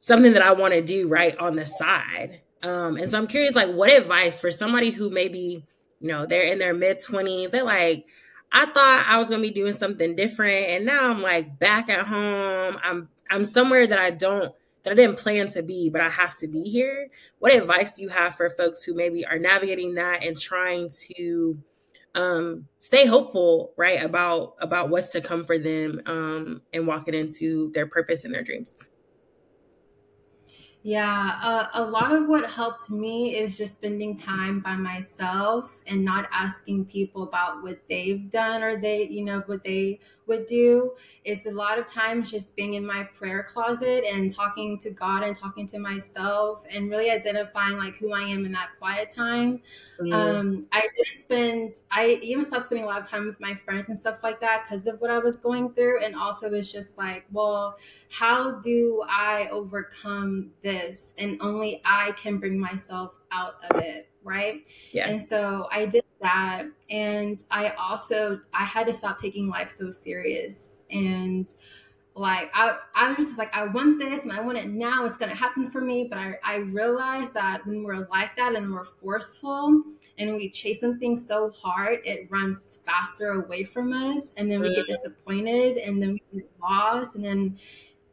something 0.00 0.32
that 0.32 0.42
I 0.42 0.52
want 0.52 0.74
to 0.74 0.82
do 0.82 1.08
right 1.08 1.36
on 1.38 1.56
the 1.56 1.66
side. 1.66 2.40
Um, 2.62 2.96
and 2.96 3.10
so 3.10 3.18
I'm 3.18 3.26
curious, 3.26 3.54
like, 3.54 3.70
what 3.70 3.96
advice 3.96 4.40
for 4.40 4.50
somebody 4.50 4.90
who 4.90 5.10
maybe, 5.10 5.64
you 6.00 6.08
know, 6.08 6.26
they're 6.26 6.52
in 6.52 6.58
their 6.58 6.74
mid 6.74 6.98
20s, 6.98 7.50
they're 7.50 7.64
like, 7.64 8.06
I 8.52 8.66
thought 8.66 9.04
I 9.06 9.18
was 9.18 9.28
gonna 9.30 9.42
be 9.42 9.50
doing 9.50 9.74
something 9.74 10.16
different, 10.16 10.66
and 10.68 10.86
now 10.86 11.10
I'm 11.10 11.22
like 11.22 11.58
back 11.58 11.88
at 11.88 12.06
home. 12.06 12.78
I'm 12.82 13.08
I'm 13.30 13.44
somewhere 13.44 13.86
that 13.86 13.98
I 13.98 14.10
don't 14.10 14.54
that 14.84 14.92
I 14.92 14.94
didn't 14.96 15.18
plan 15.18 15.48
to 15.48 15.62
be, 15.62 15.90
but 15.90 16.00
I 16.00 16.08
have 16.08 16.34
to 16.36 16.48
be 16.48 16.62
here. 16.62 17.08
What 17.40 17.54
advice 17.54 17.96
do 17.96 18.02
you 18.02 18.08
have 18.08 18.34
for 18.34 18.48
folks 18.50 18.82
who 18.82 18.94
maybe 18.94 19.26
are 19.26 19.38
navigating 19.38 19.94
that 19.94 20.24
and 20.24 20.38
trying 20.38 20.88
to 21.08 21.58
um, 22.14 22.66
stay 22.78 23.06
hopeful, 23.06 23.72
right, 23.76 24.02
about 24.02 24.54
about 24.60 24.88
what's 24.88 25.10
to 25.10 25.20
come 25.20 25.44
for 25.44 25.58
them 25.58 26.00
um, 26.06 26.62
and 26.72 26.86
walking 26.86 27.14
into 27.14 27.70
their 27.72 27.86
purpose 27.86 28.24
and 28.24 28.32
their 28.32 28.42
dreams? 28.42 28.76
Yeah, 30.82 31.38
uh, 31.42 31.68
a 31.74 31.82
lot 31.82 32.12
of 32.12 32.28
what 32.28 32.48
helped 32.48 32.88
me 32.88 33.36
is 33.36 33.58
just 33.58 33.74
spending 33.74 34.16
time 34.16 34.60
by 34.60 34.76
myself 34.76 35.82
and 35.86 36.04
not 36.04 36.28
asking 36.32 36.86
people 36.86 37.24
about 37.24 37.62
what 37.62 37.80
they've 37.88 38.30
done 38.30 38.62
or 38.62 38.80
they, 38.80 39.02
you 39.08 39.24
know, 39.24 39.42
what 39.46 39.64
they 39.64 39.98
would 40.28 40.46
do. 40.46 40.92
Is 41.24 41.44
a 41.44 41.50
lot 41.50 41.78
of 41.78 41.86
times 41.86 42.30
just 42.30 42.56
being 42.56 42.74
in 42.74 42.86
my 42.86 43.02
prayer 43.02 43.42
closet 43.42 44.04
and 44.04 44.34
talking 44.34 44.78
to 44.78 44.90
God 44.90 45.22
and 45.22 45.36
talking 45.36 45.66
to 45.68 45.78
myself 45.78 46.64
and 46.70 46.90
really 46.90 47.10
identifying 47.10 47.76
like 47.76 47.96
who 47.96 48.12
I 48.12 48.22
am 48.22 48.46
in 48.46 48.52
that 48.52 48.70
quiet 48.78 49.10
time. 49.14 49.60
Mm-hmm. 50.00 50.12
Um, 50.12 50.66
I 50.72 50.88
did 50.96 51.06
spend, 51.12 51.74
I 51.90 52.18
even 52.22 52.46
stopped 52.46 52.66
spending 52.66 52.84
a 52.84 52.86
lot 52.86 53.00
of 53.00 53.08
time 53.08 53.26
with 53.26 53.38
my 53.40 53.54
friends 53.54 53.90
and 53.90 53.98
stuff 53.98 54.22
like 54.22 54.40
that 54.40 54.64
because 54.64 54.86
of 54.86 55.00
what 55.00 55.10
I 55.10 55.18
was 55.18 55.36
going 55.36 55.74
through. 55.74 56.02
And 56.02 56.14
also, 56.14 56.50
it's 56.54 56.72
just 56.72 56.96
like, 56.96 57.26
well, 57.30 57.76
how 58.10 58.52
do 58.60 59.04
I 59.08 59.48
overcome 59.50 60.50
this? 60.62 61.12
And 61.18 61.36
only 61.42 61.82
I 61.84 62.12
can 62.12 62.38
bring 62.38 62.58
myself 62.58 63.18
out 63.32 63.56
of 63.70 63.82
it. 63.82 64.07
Right. 64.24 64.64
Yeah. 64.92 65.08
And 65.08 65.22
so 65.22 65.68
I 65.70 65.86
did 65.86 66.04
that. 66.20 66.64
And 66.90 67.42
I 67.50 67.70
also, 67.70 68.40
I 68.52 68.64
had 68.64 68.86
to 68.86 68.92
stop 68.92 69.18
taking 69.18 69.48
life 69.48 69.70
so 69.70 69.90
serious. 69.90 70.82
And 70.90 71.48
like 72.18 72.50
I, 72.52 72.76
I 72.94 73.12
was 73.12 73.26
just 73.26 73.38
like 73.38 73.54
i 73.56 73.64
want 73.64 73.98
this 73.98 74.22
and 74.22 74.32
i 74.32 74.40
want 74.40 74.58
it 74.58 74.68
now 74.68 75.04
it's 75.04 75.16
going 75.16 75.30
to 75.30 75.36
happen 75.36 75.70
for 75.70 75.80
me 75.80 76.04
but 76.04 76.18
I, 76.18 76.38
I 76.42 76.56
realized 76.56 77.32
that 77.34 77.64
when 77.66 77.84
we're 77.84 78.08
like 78.10 78.36
that 78.36 78.54
and 78.54 78.72
we're 78.72 78.84
forceful 78.84 79.82
and 80.18 80.34
we 80.34 80.50
chase 80.50 80.80
something 80.80 81.16
so 81.16 81.50
hard 81.50 82.00
it 82.04 82.28
runs 82.30 82.80
faster 82.84 83.42
away 83.42 83.64
from 83.64 83.92
us 83.92 84.32
and 84.36 84.50
then 84.50 84.60
we 84.60 84.74
get 84.74 84.84
mm-hmm. 84.84 84.92
disappointed 84.92 85.78
and 85.78 86.02
then 86.02 86.12
we 86.14 86.40
get 86.40 86.50
lost 86.60 87.14
and 87.14 87.24
then 87.24 87.58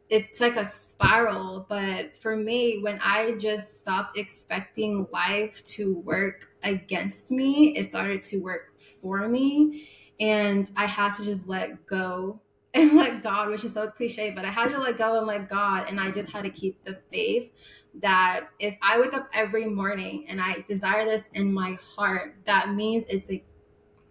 it's 0.08 0.40
like 0.40 0.56
a 0.56 0.64
spiral. 0.64 1.66
But 1.68 2.16
for 2.16 2.36
me, 2.36 2.80
when 2.80 3.00
I 3.02 3.32
just 3.32 3.80
stopped 3.80 4.16
expecting 4.16 5.06
life 5.12 5.62
to 5.64 5.98
work 5.98 6.48
against 6.62 7.30
me, 7.30 7.76
it 7.76 7.86
started 7.86 8.22
to 8.24 8.38
work 8.38 8.80
for 8.80 9.28
me. 9.28 9.88
And 10.20 10.70
I 10.76 10.86
had 10.86 11.14
to 11.14 11.24
just 11.24 11.46
let 11.46 11.86
go 11.86 12.40
and 12.74 12.94
let 12.94 13.22
God, 13.22 13.48
which 13.50 13.64
is 13.64 13.72
so 13.72 13.88
cliche, 13.88 14.30
but 14.30 14.44
I 14.44 14.50
had 14.50 14.70
to 14.70 14.78
let 14.78 14.98
go 14.98 15.16
and 15.18 15.26
let 15.26 15.48
God. 15.48 15.86
And 15.88 15.98
I 15.98 16.10
just 16.10 16.30
had 16.30 16.44
to 16.44 16.50
keep 16.50 16.82
the 16.84 16.98
faith 17.10 17.50
that 18.00 18.48
if 18.58 18.76
I 18.82 19.00
wake 19.00 19.14
up 19.14 19.28
every 19.32 19.64
morning 19.64 20.26
and 20.28 20.40
I 20.40 20.64
desire 20.68 21.06
this 21.06 21.30
in 21.32 21.52
my 21.52 21.78
heart, 21.96 22.36
that 22.44 22.74
means 22.74 23.04
it's 23.08 23.30
a 23.30 23.42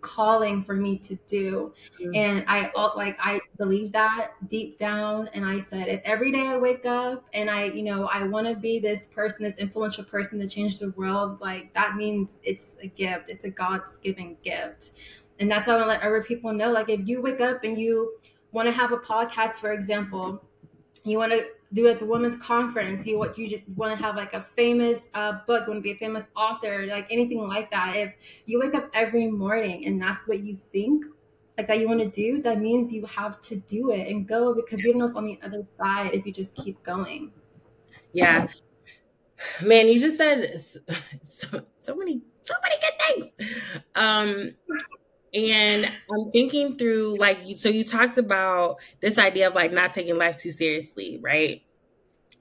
calling 0.06 0.64
for 0.64 0.76
me 0.76 0.98
to 1.00 1.16
do. 1.28 1.74
Mm-hmm. 2.00 2.16
and 2.16 2.46
i 2.48 2.72
like 2.96 3.18
i 3.20 3.42
believe 3.58 3.92
that 3.94 4.34
deep 4.48 4.78
down. 4.78 5.30
And 5.34 5.44
i 5.44 5.60
said 5.60 5.88
if 5.88 6.02
every 6.06 6.32
day 6.32 6.48
i 6.48 6.58
wake 6.58 6.86
up 6.86 7.26
and 7.34 7.50
i 7.50 7.66
you 7.66 7.84
know 7.84 8.08
i 8.14 8.24
want 8.24 8.48
to 8.48 8.56
be 8.56 8.80
this 8.80 9.08
person 9.08 9.44
this 9.44 9.56
influential 9.58 10.04
person 10.04 10.40
to 10.40 10.48
change 10.48 10.80
the 10.80 10.92
world 10.92 11.42
like 11.42 11.74
that 11.74 11.96
means 11.96 12.38
it's 12.44 12.76
a 12.82 12.88
gift. 12.88 13.30
It's 13.30 13.44
a 13.44 13.50
god's 13.50 13.98
given 13.98 14.38
gift. 14.44 14.92
And 15.40 15.50
that's 15.50 15.68
why 15.68 15.74
i 15.74 15.78
want 15.78 15.86
to 15.86 15.94
let 15.94 16.04
other 16.04 16.24
people 16.24 16.54
know 16.54 16.72
like 16.72 16.90
if 16.90 17.08
you 17.08 17.22
wake 17.22 17.42
up 17.42 17.64
and 17.64 17.80
you 17.80 18.14
want 18.52 18.68
to 18.68 18.72
have 18.72 18.92
a 18.92 18.98
podcast 18.98 19.54
for 19.54 19.72
example 19.72 20.42
you 21.04 21.18
want 21.18 21.32
to 21.32 21.46
do 21.74 21.88
at 21.88 22.00
the 22.00 22.06
women's 22.06 22.38
conference 22.38 23.06
you 23.06 23.18
what 23.18 23.38
you 23.38 23.50
just 23.50 23.68
want 23.70 23.98
to 23.98 24.04
have 24.04 24.16
like 24.16 24.34
a 24.34 24.42
famous 24.42 25.10
uh, 25.14 25.34
book 25.48 25.68
want 25.68 25.80
to 25.80 25.82
be 25.82 25.92
a 25.92 25.96
famous 25.96 26.30
author 26.36 26.86
like 26.88 27.08
anything 27.10 27.48
like 27.48 27.70
that. 27.72 27.96
If 27.96 28.16
you 28.46 28.60
wake 28.60 28.76
up 28.76 28.90
every 28.94 29.28
morning 29.28 29.86
and 29.86 30.02
that's 30.02 30.28
what 30.28 30.44
you 30.44 30.56
think 30.72 31.06
like 31.58 31.68
that 31.68 31.80
you 31.80 31.88
want 31.88 32.02
to 32.02 32.10
do 32.10 32.42
that 32.44 32.60
means 32.60 32.92
you 32.92 33.06
have 33.06 33.40
to 33.42 33.56
do 33.56 33.92
it 33.92 34.08
and 34.08 34.28
go 34.28 34.54
because 34.54 34.84
you 34.84 34.92
don't 34.92 35.00
know 35.00 35.06
what's 35.06 35.18
on 35.18 35.26
the 35.26 35.40
other 35.44 35.66
side 35.78 36.14
if 36.14 36.26
you 36.26 36.32
just 36.32 36.56
keep 36.56 36.82
going. 36.84 37.32
Yeah. 38.14 38.48
Man 39.64 39.88
you 39.88 40.00
just 40.00 40.18
said 40.18 40.60
so, 41.24 41.66
so 41.78 41.96
many 41.96 42.22
so 42.44 42.54
many 42.62 42.76
good 42.82 43.02
things. 43.02 43.82
Um 43.96 44.52
and 45.36 45.86
I'm 45.86 46.32
thinking 46.32 46.78
through 46.78 47.18
like 47.20 47.40
so 47.56 47.70
you 47.70 47.84
talked 47.84 48.18
about 48.18 48.78
this 49.02 49.18
idea 49.18 49.48
of 49.48 49.56
like 49.56 49.74
not 49.74 49.92
taking 49.92 50.18
life 50.18 50.38
too 50.38 50.52
seriously, 50.52 51.20
right? 51.22 51.62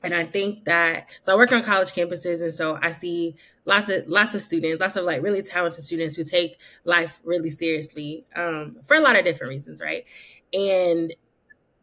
And 0.03 0.15
I 0.15 0.25
think 0.25 0.65
that 0.67 1.09
so 1.21 1.33
I 1.33 1.37
work 1.37 1.51
on 1.53 1.63
college 1.63 1.93
campuses 1.93 2.43
and 2.43 2.55
so 2.55 2.79
I 2.81 2.93
see 2.93 3.35
lots 3.65 3.89
of 3.89 4.07
lots 4.07 4.35
of 4.35 4.43
students, 4.43 4.81
lots 4.81 4.97
of 4.97 5.05
like 5.05 5.23
really 5.23 5.43
talented 5.43 5.83
students 5.83 6.15
who 6.15 6.23
take 6.23 6.59
life 6.85 7.21
really 7.25 7.51
seriously 7.51 8.27
um, 8.37 8.77
for 8.87 8.97
a 8.97 9.01
lot 9.01 9.19
of 9.19 9.25
different 9.25 9.51
reasons, 9.51 9.83
right? 9.83 10.05
And 10.53 11.13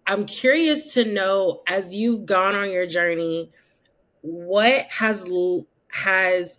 I'm 0.08 0.26
curious 0.26 0.94
to 0.94 1.04
know 1.04 1.62
as 1.68 1.94
you've 1.94 2.26
gone 2.26 2.56
on 2.56 2.72
your 2.72 2.88
journey, 2.88 3.52
what 4.22 4.86
has 4.90 5.28
has 5.90 6.58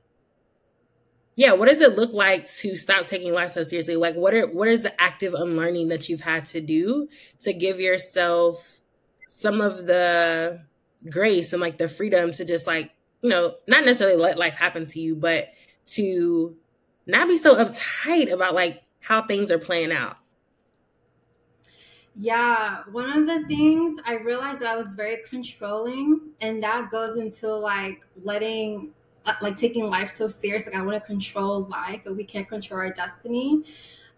yeah 1.36 1.52
what 1.52 1.68
does 1.68 1.80
it 1.80 1.96
look 1.96 2.12
like 2.12 2.48
to 2.48 2.76
stop 2.76 3.06
taking 3.06 3.32
life 3.32 3.50
so 3.50 3.62
seriously? 3.62 3.96
Like 3.96 4.14
what 4.14 4.34
are 4.34 4.46
what 4.48 4.68
is 4.68 4.82
the 4.82 5.00
active 5.00 5.34
unlearning 5.34 5.88
that 5.88 6.08
you've 6.08 6.20
had 6.20 6.46
to 6.46 6.60
do 6.60 7.08
to 7.40 7.52
give 7.52 7.80
yourself 7.80 8.80
some 9.28 9.60
of 9.60 9.86
the 9.86 10.60
grace 11.10 11.52
and 11.52 11.62
like 11.62 11.78
the 11.78 11.88
freedom 11.88 12.32
to 12.32 12.44
just 12.44 12.66
like 12.66 12.92
you 13.22 13.30
know 13.30 13.54
not 13.66 13.84
necessarily 13.84 14.16
let 14.16 14.38
life 14.38 14.54
happen 14.54 14.84
to 14.86 15.00
you 15.00 15.16
but 15.16 15.48
to 15.84 16.56
not 17.06 17.28
be 17.28 17.36
so 17.36 17.54
uptight 17.56 18.32
about 18.32 18.54
like 18.54 18.82
how 19.00 19.22
things 19.22 19.50
are 19.50 19.58
playing 19.58 19.92
out? 19.92 20.16
Yeah, 22.14 22.82
one 22.90 23.10
of 23.10 23.26
the 23.26 23.46
things 23.48 23.98
I 24.04 24.16
realized 24.16 24.60
that 24.60 24.68
I 24.68 24.76
was 24.76 24.92
very 24.94 25.22
controlling, 25.28 26.20
and 26.40 26.62
that 26.62 26.90
goes 26.90 27.16
into 27.16 27.48
like 27.48 28.04
letting 28.22 28.90
like 29.40 29.56
taking 29.56 29.84
life 29.84 30.14
so 30.14 30.28
serious. 30.28 30.66
Like 30.66 30.74
I 30.74 30.82
want 30.82 31.00
to 31.00 31.06
control 31.06 31.66
life, 31.66 32.00
but 32.04 32.16
we 32.16 32.24
can't 32.24 32.48
control 32.48 32.80
our 32.80 32.92
destiny. 32.92 33.62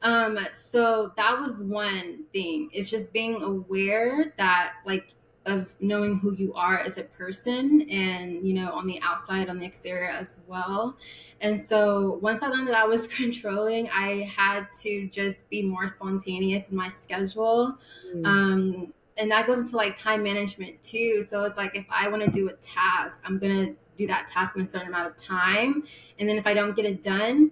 Um, 0.02 0.38
so 0.52 1.12
that 1.16 1.38
was 1.38 1.60
one 1.60 2.24
thing. 2.32 2.70
It's 2.72 2.90
just 2.90 3.12
being 3.12 3.42
aware 3.42 4.34
that 4.36 4.74
like 4.84 5.14
of 5.46 5.74
knowing 5.80 6.18
who 6.18 6.34
you 6.34 6.54
are 6.54 6.78
as 6.78 6.96
a 6.96 7.02
person 7.02 7.86
and 7.90 8.46
you 8.46 8.54
know 8.54 8.72
on 8.72 8.86
the 8.86 8.98
outside 9.02 9.50
on 9.50 9.58
the 9.58 9.66
exterior 9.66 10.08
as 10.08 10.38
well 10.46 10.96
and 11.42 11.58
so 11.58 12.18
once 12.22 12.42
i 12.42 12.46
learned 12.46 12.66
that 12.66 12.74
i 12.74 12.84
was 12.84 13.06
controlling 13.08 13.88
i 13.90 14.22
had 14.22 14.66
to 14.80 15.06
just 15.08 15.48
be 15.50 15.62
more 15.62 15.86
spontaneous 15.86 16.68
in 16.70 16.76
my 16.76 16.88
schedule 16.88 17.76
mm. 18.14 18.26
um, 18.26 18.93
and 19.16 19.30
that 19.30 19.46
goes 19.46 19.58
into 19.58 19.76
like 19.76 19.96
time 19.96 20.22
management 20.22 20.80
too 20.82 21.22
so 21.22 21.44
it's 21.44 21.56
like 21.56 21.74
if 21.76 21.86
i 21.90 22.08
want 22.08 22.22
to 22.22 22.30
do 22.30 22.48
a 22.48 22.52
task 22.54 23.20
i'm 23.24 23.38
gonna 23.38 23.74
do 23.96 24.06
that 24.06 24.28
task 24.28 24.56
in 24.56 24.62
a 24.62 24.68
certain 24.68 24.88
amount 24.88 25.08
of 25.08 25.16
time. 25.16 25.84
And 26.18 26.28
then 26.28 26.36
if 26.36 26.46
I 26.46 26.54
don't 26.54 26.74
get 26.74 26.84
it 26.84 27.02
done, 27.02 27.50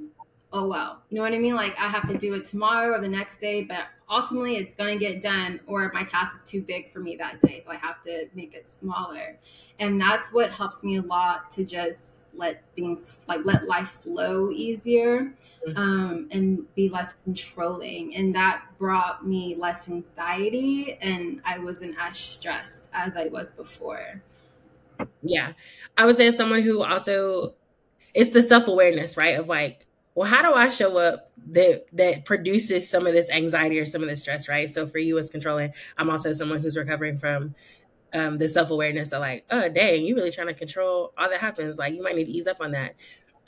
oh 0.52 0.66
well. 0.66 1.02
You 1.09 1.16
know 1.16 1.23
what 1.23 1.33
I 1.33 1.38
mean? 1.38 1.54
Like 1.54 1.78
I 1.78 1.88
have 1.88 2.09
to 2.09 2.19
do 2.19 2.35
it 2.35 2.45
tomorrow 2.45 2.97
or 2.97 3.00
the 3.00 3.09
next 3.09 3.40
day, 3.40 3.62
but 3.62 3.87
ultimately 4.12 4.57
it's 4.57 4.75
going 4.75 4.99
to 4.99 5.04
get 5.04 5.23
done 5.23 5.59
or 5.66 5.90
my 5.95 6.04
task 6.04 6.37
is 6.37 6.42
too 6.42 6.61
big 6.61 6.92
for 6.92 7.00
me 7.00 7.16
that 7.16 7.40
day. 7.40 7.61
So 7.64 7.73
I 7.73 7.76
have 7.76 8.02
to 8.02 8.28
make 8.35 8.54
it 8.54 8.66
smaller. 8.66 9.38
And 9.78 9.99
that's 10.00 10.33
what 10.33 10.52
helps 10.52 10.85
me 10.85 10.97
a 10.97 11.02
lot 11.02 11.50
to 11.52 11.64
just 11.64 12.25
let 12.35 12.62
things 12.76 13.16
like 13.26 13.40
let 13.45 13.66
life 13.66 14.00
flow 14.02 14.50
easier 14.50 15.33
mm-hmm. 15.66 15.76
um, 15.76 16.28
and 16.31 16.73
be 16.75 16.90
less 16.90 17.14
controlling. 17.23 18.14
And 18.14 18.35
that 18.35 18.64
brought 18.78 19.26
me 19.26 19.57
less 19.59 19.88
anxiety 19.88 20.99
and 21.00 21.40
I 21.45 21.59
wasn't 21.59 21.97
as 21.99 22.19
stressed 22.19 22.88
as 22.92 23.16
I 23.16 23.28
was 23.28 23.50
before. 23.52 24.23
Yeah. 25.23 25.54
I 25.97 26.04
would 26.04 26.16
say 26.16 26.28
as 26.28 26.37
someone 26.37 26.61
who 26.61 26.85
also 26.85 27.54
it's 28.14 28.31
the 28.31 28.42
self-awareness, 28.42 29.16
right? 29.16 29.38
Of 29.38 29.49
like, 29.49 29.87
well, 30.14 30.28
how 30.28 30.42
do 30.42 30.54
I 30.54 30.69
show 30.69 30.99
up 30.99 31.32
that 31.51 31.85
that 31.93 32.25
produces 32.25 32.89
some 32.89 33.07
of 33.07 33.13
this 33.13 33.31
anxiety 33.31 33.79
or 33.79 33.87
some 33.87 34.03
of 34.03 34.09
this 34.09 34.23
stress, 34.23 34.49
right? 34.49 34.69
So 34.71 34.87
for 34.87 34.99
you 34.99 35.19
it's 35.19 35.31
controlling. 35.31 35.73
I'm 35.99 36.11
also 36.11 36.33
someone 36.33 36.61
who's 36.61 36.77
recovering 36.77 37.19
from 37.19 37.55
um, 38.15 38.39
the 38.39 38.49
self-awareness 38.49 39.13
of 39.13 39.21
like, 39.21 39.45
oh 39.51 39.69
dang, 39.69 40.05
you 40.05 40.15
really 40.15 40.31
trying 40.31 40.49
to 40.49 40.55
control 40.55 41.13
all 41.17 41.29
that 41.29 41.41
happens. 41.41 41.79
Like 41.79 41.95
you 41.95 42.03
might 42.03 42.17
need 42.17 42.27
to 42.27 42.33
ease 42.33 42.47
up 42.47 42.59
on 42.61 42.73
that. 42.73 42.95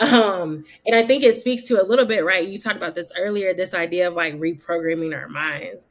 Um, 0.01 0.65
and 0.87 0.97
I 0.97 1.07
think 1.07 1.23
it 1.23 1.37
speaks 1.37 1.63
to 1.65 1.81
a 1.81 1.85
little 1.85 2.07
bit, 2.07 2.25
right? 2.25 2.47
You 2.47 2.59
talked 2.59 2.77
about 2.77 2.95
this 2.95 3.13
earlier, 3.17 3.55
this 3.55 3.75
idea 3.75 4.09
of 4.09 4.15
like 4.15 4.35
reprogramming 4.35 5.17
our 5.17 5.29
minds. 5.29 5.89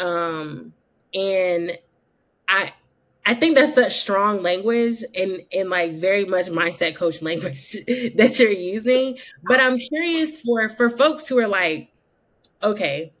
Um, 0.00 0.72
and 1.14 1.78
I 2.48 2.72
I 3.26 3.34
think 3.34 3.54
that's 3.56 3.74
such 3.74 3.98
strong 3.98 4.42
language 4.42 5.02
and 5.14 5.40
and 5.52 5.70
like 5.70 5.92
very 5.92 6.26
much 6.26 6.46
mindset 6.46 6.94
coach 6.94 7.22
language 7.22 7.72
that 8.16 8.36
you're 8.38 8.50
using. 8.50 9.16
But 9.44 9.60
I'm 9.60 9.78
curious 9.78 10.40
for 10.40 10.68
for 10.68 10.90
folks 10.90 11.26
who 11.26 11.38
are 11.38 11.48
like, 11.48 11.90
okay, 12.62 13.12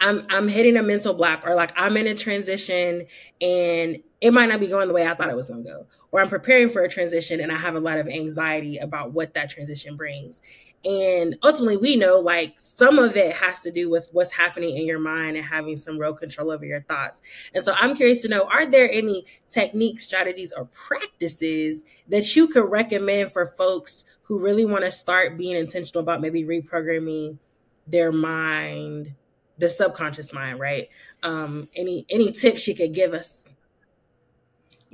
I'm 0.00 0.26
I'm 0.30 0.48
hitting 0.48 0.76
a 0.76 0.82
mental 0.82 1.14
block 1.14 1.42
or 1.46 1.54
like 1.54 1.72
I'm 1.76 1.96
in 1.96 2.06
a 2.08 2.14
transition 2.14 3.06
and 3.40 3.98
it 4.20 4.32
might 4.32 4.46
not 4.46 4.60
be 4.60 4.68
going 4.68 4.86
the 4.86 4.94
way 4.94 5.06
I 5.06 5.14
thought 5.14 5.30
it 5.30 5.36
was 5.36 5.48
going 5.48 5.64
to 5.64 5.70
go. 5.70 5.86
Or 6.12 6.20
I'm 6.20 6.28
preparing 6.28 6.70
for 6.70 6.82
a 6.82 6.88
transition 6.88 7.40
and 7.40 7.50
I 7.50 7.56
have 7.56 7.74
a 7.74 7.80
lot 7.80 7.98
of 7.98 8.08
anxiety 8.08 8.78
about 8.78 9.12
what 9.12 9.34
that 9.34 9.50
transition 9.50 9.96
brings. 9.96 10.40
And 10.84 11.36
ultimately, 11.44 11.76
we 11.76 11.96
know 11.96 12.18
like 12.18 12.58
some 12.58 12.98
of 12.98 13.16
it 13.16 13.36
has 13.36 13.60
to 13.62 13.70
do 13.70 13.88
with 13.88 14.08
what's 14.12 14.32
happening 14.32 14.76
in 14.76 14.84
your 14.84 14.98
mind 14.98 15.36
and 15.36 15.46
having 15.46 15.76
some 15.76 15.96
real 15.98 16.12
control 16.12 16.50
over 16.50 16.64
your 16.64 16.82
thoughts. 16.82 17.22
And 17.54 17.64
so 17.64 17.74
I'm 17.78 17.94
curious 17.94 18.22
to 18.22 18.28
know 18.28 18.48
are 18.48 18.66
there 18.66 18.90
any 18.90 19.24
techniques, 19.48 20.04
strategies, 20.04 20.52
or 20.52 20.64
practices 20.66 21.84
that 22.08 22.34
you 22.34 22.48
could 22.48 22.68
recommend 22.68 23.32
for 23.32 23.54
folks 23.56 24.04
who 24.22 24.40
really 24.40 24.64
want 24.64 24.84
to 24.84 24.90
start 24.90 25.38
being 25.38 25.56
intentional 25.56 26.02
about 26.02 26.20
maybe 26.20 26.42
reprogramming 26.42 27.38
their 27.86 28.10
mind, 28.10 29.14
the 29.58 29.68
subconscious 29.68 30.32
mind, 30.32 30.58
right? 30.58 30.88
Um, 31.22 31.68
any 31.76 32.06
any 32.10 32.32
tips 32.32 32.66
you 32.66 32.74
could 32.74 32.92
give 32.92 33.12
us? 33.14 33.46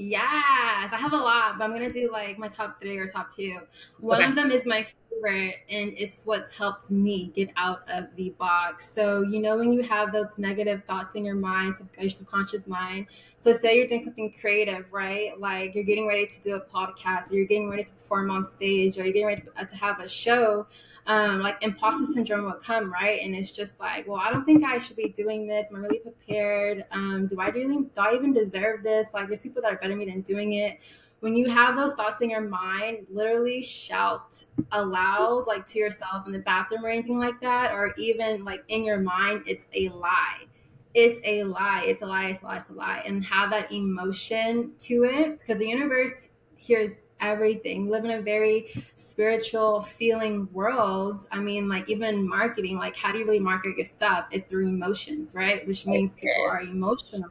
Yes, 0.01 0.93
I 0.93 0.97
have 0.97 1.13
a 1.13 1.17
lot, 1.17 1.59
but 1.59 1.65
I'm 1.65 1.73
gonna 1.73 1.93
do 1.93 2.09
like 2.13 2.39
my 2.39 2.47
top 2.47 2.81
three 2.81 2.97
or 2.99 3.09
top 3.09 3.35
two. 3.35 3.59
One 3.99 4.21
okay. 4.21 4.29
of 4.29 4.37
them 4.37 4.53
is 4.53 4.65
my 4.65 4.87
favorite, 5.11 5.57
and 5.69 5.93
it's 5.97 6.23
what's 6.25 6.57
helped 6.57 6.93
me 6.93 7.33
get 7.35 7.51
out 7.57 7.81
of 7.91 8.05
the 8.15 8.31
box. 8.39 8.89
So 8.95 9.23
you 9.23 9.41
know 9.41 9.57
when 9.57 9.73
you 9.73 9.83
have 9.83 10.13
those 10.13 10.39
negative 10.39 10.85
thoughts 10.85 11.17
in 11.17 11.25
your 11.25 11.35
mind, 11.35 11.75
your 11.99 12.11
subconscious 12.11 12.69
mind. 12.69 13.09
So 13.39 13.53
say 13.53 13.77
you're 13.77 13.89
doing 13.89 14.05
something 14.05 14.33
creative, 14.41 14.87
right? 14.93 15.39
Like 15.41 15.75
you're 15.75 15.83
getting 15.83 16.07
ready 16.07 16.29
to 16.29 16.41
do 16.43 16.55
a 16.55 16.61
podcast, 16.61 17.33
or 17.33 17.35
you're 17.35 17.47
getting 17.47 17.69
ready 17.69 17.83
to 17.83 17.93
perform 17.93 18.31
on 18.31 18.45
stage, 18.45 18.99
or 18.99 19.03
you're 19.03 19.13
getting 19.13 19.27
ready 19.27 19.43
to 19.43 19.77
have 19.77 19.99
a 19.99 20.09
show 20.09 20.69
um, 21.09 21.41
like 21.41 21.57
imposter 21.63 22.05
syndrome 22.05 22.45
will 22.45 22.61
come, 22.63 22.93
right? 22.93 23.21
And 23.23 23.35
it's 23.35 23.51
just 23.51 23.81
like, 23.81 24.07
well, 24.07 24.21
I 24.23 24.31
don't 24.31 24.45
think 24.45 24.63
I 24.63 24.77
should 24.77 24.97
be 24.97 25.09
doing 25.09 25.47
this. 25.47 25.71
I'm 25.73 25.83
really 25.83 26.01
prepared. 26.01 26.85
Um, 26.93 27.27
do 27.27 27.41
I 27.41 27.49
really, 27.49 27.85
do 27.85 27.91
I 27.97 28.15
even 28.15 28.35
deserve 28.35 28.83
this? 28.83 29.09
Like, 29.15 29.29
there's 29.29 29.41
people 29.41 29.63
that 29.63 29.73
are 29.73 29.77
better 29.77 29.89
than 29.89 29.99
me 29.99 30.05
than 30.05 30.21
doing 30.21 30.53
it. 30.53 30.81
When 31.21 31.35
you 31.35 31.49
have 31.49 31.77
those 31.77 31.95
thoughts 31.95 32.21
in 32.21 32.29
your 32.29 32.43
mind, 32.43 33.07
literally 33.11 33.63
shout 33.63 34.45
aloud, 34.71 35.47
like 35.47 35.65
to 35.67 35.79
yourself 35.79 36.27
in 36.27 36.33
the 36.33 36.39
bathroom 36.41 36.85
or 36.85 36.91
anything 36.91 37.19
like 37.19 37.41
that, 37.41 37.73
or 37.73 37.95
even 37.97 38.45
like 38.45 38.63
in 38.69 38.85
your 38.85 39.01
mind, 39.01 39.43
it's 39.47 39.67
a 39.73 39.89
lie. 39.89 40.45
It's 40.93 41.19
a 41.25 41.43
lie. 41.45 41.85
It's 41.87 42.03
a 42.03 42.07
lie. 42.07 42.29
It's 42.29 42.43
a 42.43 42.45
lie. 42.45 42.57
It's 42.59 42.71
a 42.71 42.73
lie. 42.75 43.03
And 43.07 43.25
have 43.25 43.51
that 43.51 43.73
emotion 43.73 44.73
to 44.81 45.05
it 45.05 45.39
because 45.39 45.59
the 45.59 45.69
universe 45.69 46.29
hears 46.55 46.99
everything. 47.21 47.89
Live 47.89 48.05
in 48.05 48.11
a 48.13 48.21
very 48.23 48.73
spiritual 48.97 49.83
feeling 49.83 50.49
world. 50.53 51.27
I 51.31 51.41
mean, 51.41 51.69
like 51.69 51.89
even 51.89 52.29
marketing, 52.29 52.77
like 52.79 52.97
how 52.97 53.13
do 53.13 53.19
you 53.19 53.25
really 53.25 53.41
market 53.41 53.77
your 53.77 53.87
stuff? 53.87 54.27
Is 54.31 54.45
through 54.45 54.69
emotions, 54.69 55.35
right? 55.35 55.67
Which 55.67 55.87
means 55.87 56.15
people 56.15 56.45
are 56.47 56.61
emotional. 56.63 57.31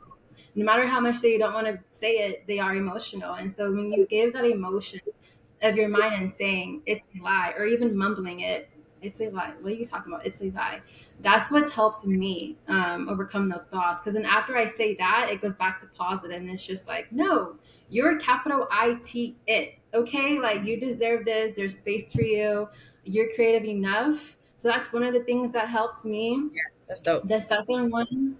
No 0.56 0.66
matter 0.66 0.88
how 0.88 1.00
much 1.00 1.22
they 1.22 1.38
don't 1.38 1.54
want 1.54 1.68
to 1.68 1.80
say 1.90 2.18
it, 2.30 2.48
they 2.48 2.60
are 2.60 2.76
emotional. 2.76 3.34
And 3.36 3.52
so 3.52 3.72
when 3.72 3.92
you 3.92 4.08
give 4.08 4.34
that 4.34 4.46
emotion 4.46 5.00
of 5.62 5.76
your 5.76 5.88
mind 5.88 6.16
and 6.16 6.34
saying 6.34 6.82
it's 6.86 7.08
a 7.18 7.24
lie 7.24 7.54
or 7.58 7.66
even 7.66 7.96
mumbling 7.98 8.40
it, 8.42 8.70
it's 9.02 9.22
a 9.22 9.30
lie. 9.30 9.54
What 9.62 9.74
are 9.74 9.76
you 9.76 9.86
talking 9.86 10.12
about? 10.12 10.26
It's 10.26 10.42
a 10.42 10.46
lie. 10.46 10.82
That's 11.22 11.50
what's 11.50 11.72
helped 11.72 12.06
me 12.06 12.58
um, 12.68 13.10
overcome 13.10 13.50
those 13.50 13.68
thoughts. 13.68 14.00
Because 14.00 14.14
then 14.14 14.26
after 14.26 14.56
I 14.56 14.66
say 14.68 14.96
that, 14.96 15.30
it 15.32 15.42
goes 15.42 15.56
back 15.56 15.80
to 15.82 15.88
positive, 15.88 16.40
and 16.40 16.50
it's 16.50 16.66
just 16.66 16.88
like, 16.88 17.12
no, 17.12 17.56
you're 17.90 18.18
a 18.18 18.20
capital 18.20 18.68
I 18.72 19.00
T 19.04 19.36
it. 19.48 19.80
Okay, 19.94 20.40
like 20.40 20.64
you 20.64 20.80
deserve 20.80 21.26
this. 21.26 21.54
There's 21.56 21.78
space 21.78 22.14
for 22.14 22.22
you. 22.22 22.70
You're 23.04 23.34
creative 23.34 23.66
enough. 23.66 24.38
So 24.58 24.68
that's 24.68 24.92
one 24.92 25.04
of 25.04 25.14
the 25.14 25.22
things 25.22 25.52
that 25.54 25.70
helps 25.70 26.06
me. 26.06 26.50
Yeah, 26.54 26.62
that's 26.88 27.02
dope. 27.02 27.28
The 27.28 27.40
second 27.40 27.92
one 27.92 28.38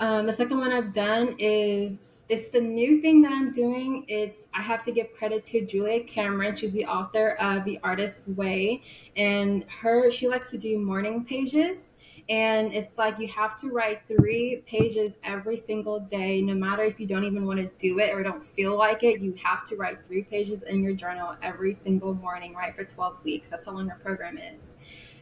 um, 0.00 0.26
the 0.26 0.32
second 0.32 0.58
one 0.58 0.72
I've 0.72 0.92
done 0.92 1.36
is 1.38 2.24
it's 2.28 2.48
the 2.48 2.60
new 2.60 3.00
thing 3.00 3.22
that 3.22 3.32
I'm 3.32 3.52
doing. 3.52 4.04
It's 4.08 4.48
I 4.52 4.60
have 4.60 4.82
to 4.86 4.92
give 4.92 5.12
credit 5.14 5.44
to 5.46 5.64
Julia 5.64 6.02
Cameron. 6.02 6.56
She's 6.56 6.72
the 6.72 6.84
author 6.86 7.36
of 7.40 7.64
The 7.64 7.78
Artist's 7.84 8.26
Way, 8.28 8.82
and 9.16 9.64
her 9.68 10.10
she 10.10 10.26
likes 10.26 10.50
to 10.50 10.58
do 10.58 10.78
morning 10.78 11.24
pages. 11.24 11.93
And 12.28 12.72
it's 12.72 12.96
like 12.96 13.18
you 13.18 13.28
have 13.28 13.54
to 13.60 13.68
write 13.68 14.00
three 14.08 14.62
pages 14.66 15.12
every 15.24 15.58
single 15.58 16.00
day, 16.00 16.40
no 16.40 16.54
matter 16.54 16.82
if 16.82 16.98
you 16.98 17.06
don't 17.06 17.24
even 17.24 17.46
want 17.46 17.60
to 17.60 17.70
do 17.78 17.98
it 17.98 18.14
or 18.14 18.22
don't 18.22 18.42
feel 18.42 18.76
like 18.76 19.02
it. 19.02 19.20
You 19.20 19.34
have 19.42 19.66
to 19.68 19.76
write 19.76 20.06
three 20.06 20.22
pages 20.22 20.62
in 20.62 20.82
your 20.82 20.94
journal 20.94 21.36
every 21.42 21.74
single 21.74 22.14
morning, 22.14 22.54
right? 22.54 22.74
For 22.74 22.84
12 22.84 23.22
weeks. 23.24 23.48
That's 23.50 23.66
how 23.66 23.72
long 23.72 23.90
our 23.90 23.98
program 23.98 24.38
is. 24.38 24.76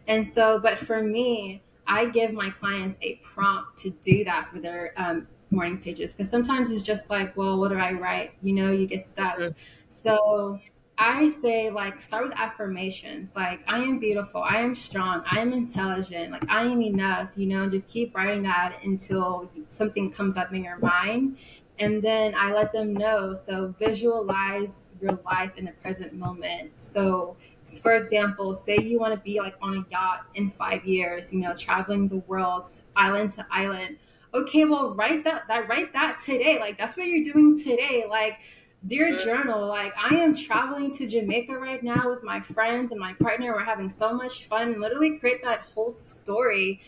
And 0.07 0.25
so, 0.25 0.61
but 0.61 0.79
for 0.79 1.03
me, 1.03 1.63
I 1.87 2.07
give 2.07 2.33
my 2.33 2.51
clients 2.51 2.97
a 3.03 3.17
prompt 3.17 3.79
to 3.79 3.91
do 3.91 4.23
that 4.25 4.49
for 4.49 4.61
their 4.61 4.93
um, 4.97 5.27
morning 5.51 5.79
pages 5.79 6.13
because 6.13 6.31
sometimes 6.31 6.71
it's 6.71 6.83
just 6.83 7.11
like, 7.11 7.37
well, 7.37 7.59
what 7.59 7.69
do 7.69 7.79
I 7.79 7.93
write? 7.93 8.33
You 8.43 8.53
know, 8.53 8.71
you 8.73 8.87
get 8.87 9.05
stuck. 9.05 9.41
So 9.89 10.61
I 11.03 11.31
say, 11.31 11.69
like, 11.69 12.01
start 12.01 12.23
with 12.23 12.39
affirmations 12.39 13.33
like, 13.35 13.61
I 13.67 13.83
am 13.83 13.99
beautiful, 13.99 14.41
I 14.41 14.59
am 14.59 14.77
strong, 14.77 15.25
I 15.29 15.41
am 15.41 15.53
intelligent, 15.53 16.31
like, 16.31 16.49
I 16.49 16.63
am 16.63 16.81
enough, 16.81 17.33
you 17.35 17.47
know, 17.47 17.69
just 17.69 17.89
keep 17.89 18.15
writing 18.15 18.45
that 18.45 18.77
until 18.85 19.51
something 19.69 20.13
comes 20.13 20.37
up 20.37 20.53
in 20.53 20.63
your 20.63 20.79
mind. 20.79 21.39
And 21.81 22.01
then 22.01 22.35
I 22.37 22.53
let 22.53 22.73
them 22.73 22.95
know. 22.95 23.35
So 23.35 23.75
visualize 23.79 24.85
your 25.01 25.19
life 25.25 25.57
in 25.57 25.65
the 25.65 25.73
present 25.73 26.13
moment. 26.13 26.71
So 26.77 27.37
for 27.81 27.95
example, 27.95 28.55
say 28.55 28.77
you 28.77 29.01
want 29.01 29.15
to 29.15 29.21
be 29.21 29.41
like 29.41 29.57
on 29.61 29.79
a 29.79 29.85
yacht 29.91 30.27
in 30.35 30.51
five 30.51 30.85
years, 30.85 31.33
you 31.33 31.41
know, 31.41 31.55
traveling 31.57 32.07
the 32.07 32.19
world, 32.19 32.71
island 32.95 33.33
to 33.33 33.47
island. 33.51 33.97
Okay, 34.35 34.65
well, 34.65 34.95
write 34.95 35.25
that, 35.25 35.49
that 35.49 35.69
write 35.69 35.93
that 35.95 36.19
today. 36.25 36.61
Like 36.61 36.79
that's 36.79 36.97
what 36.97 37.07
you're 37.07 37.33
doing 37.33 37.61
today. 37.61 38.05
Like, 38.09 38.39
dear 38.87 39.17
journal, 39.17 39.67
like 39.67 39.93
I 39.97 40.17
am 40.17 40.35
traveling 40.35 40.93
to 40.97 41.07
Jamaica 41.07 41.57
right 41.57 41.83
now 41.83 42.09
with 42.11 42.23
my 42.23 42.41
friends 42.41 42.91
and 42.91 43.01
my 43.01 43.15
partner. 43.15 43.53
We're 43.53 43.65
having 43.65 43.91
so 43.91 44.13
much 44.13 44.47
fun. 44.47 44.81
Literally 44.81 45.19
create 45.19 45.43
that 45.45 45.61
whole 45.61 45.91
story, 45.91 46.81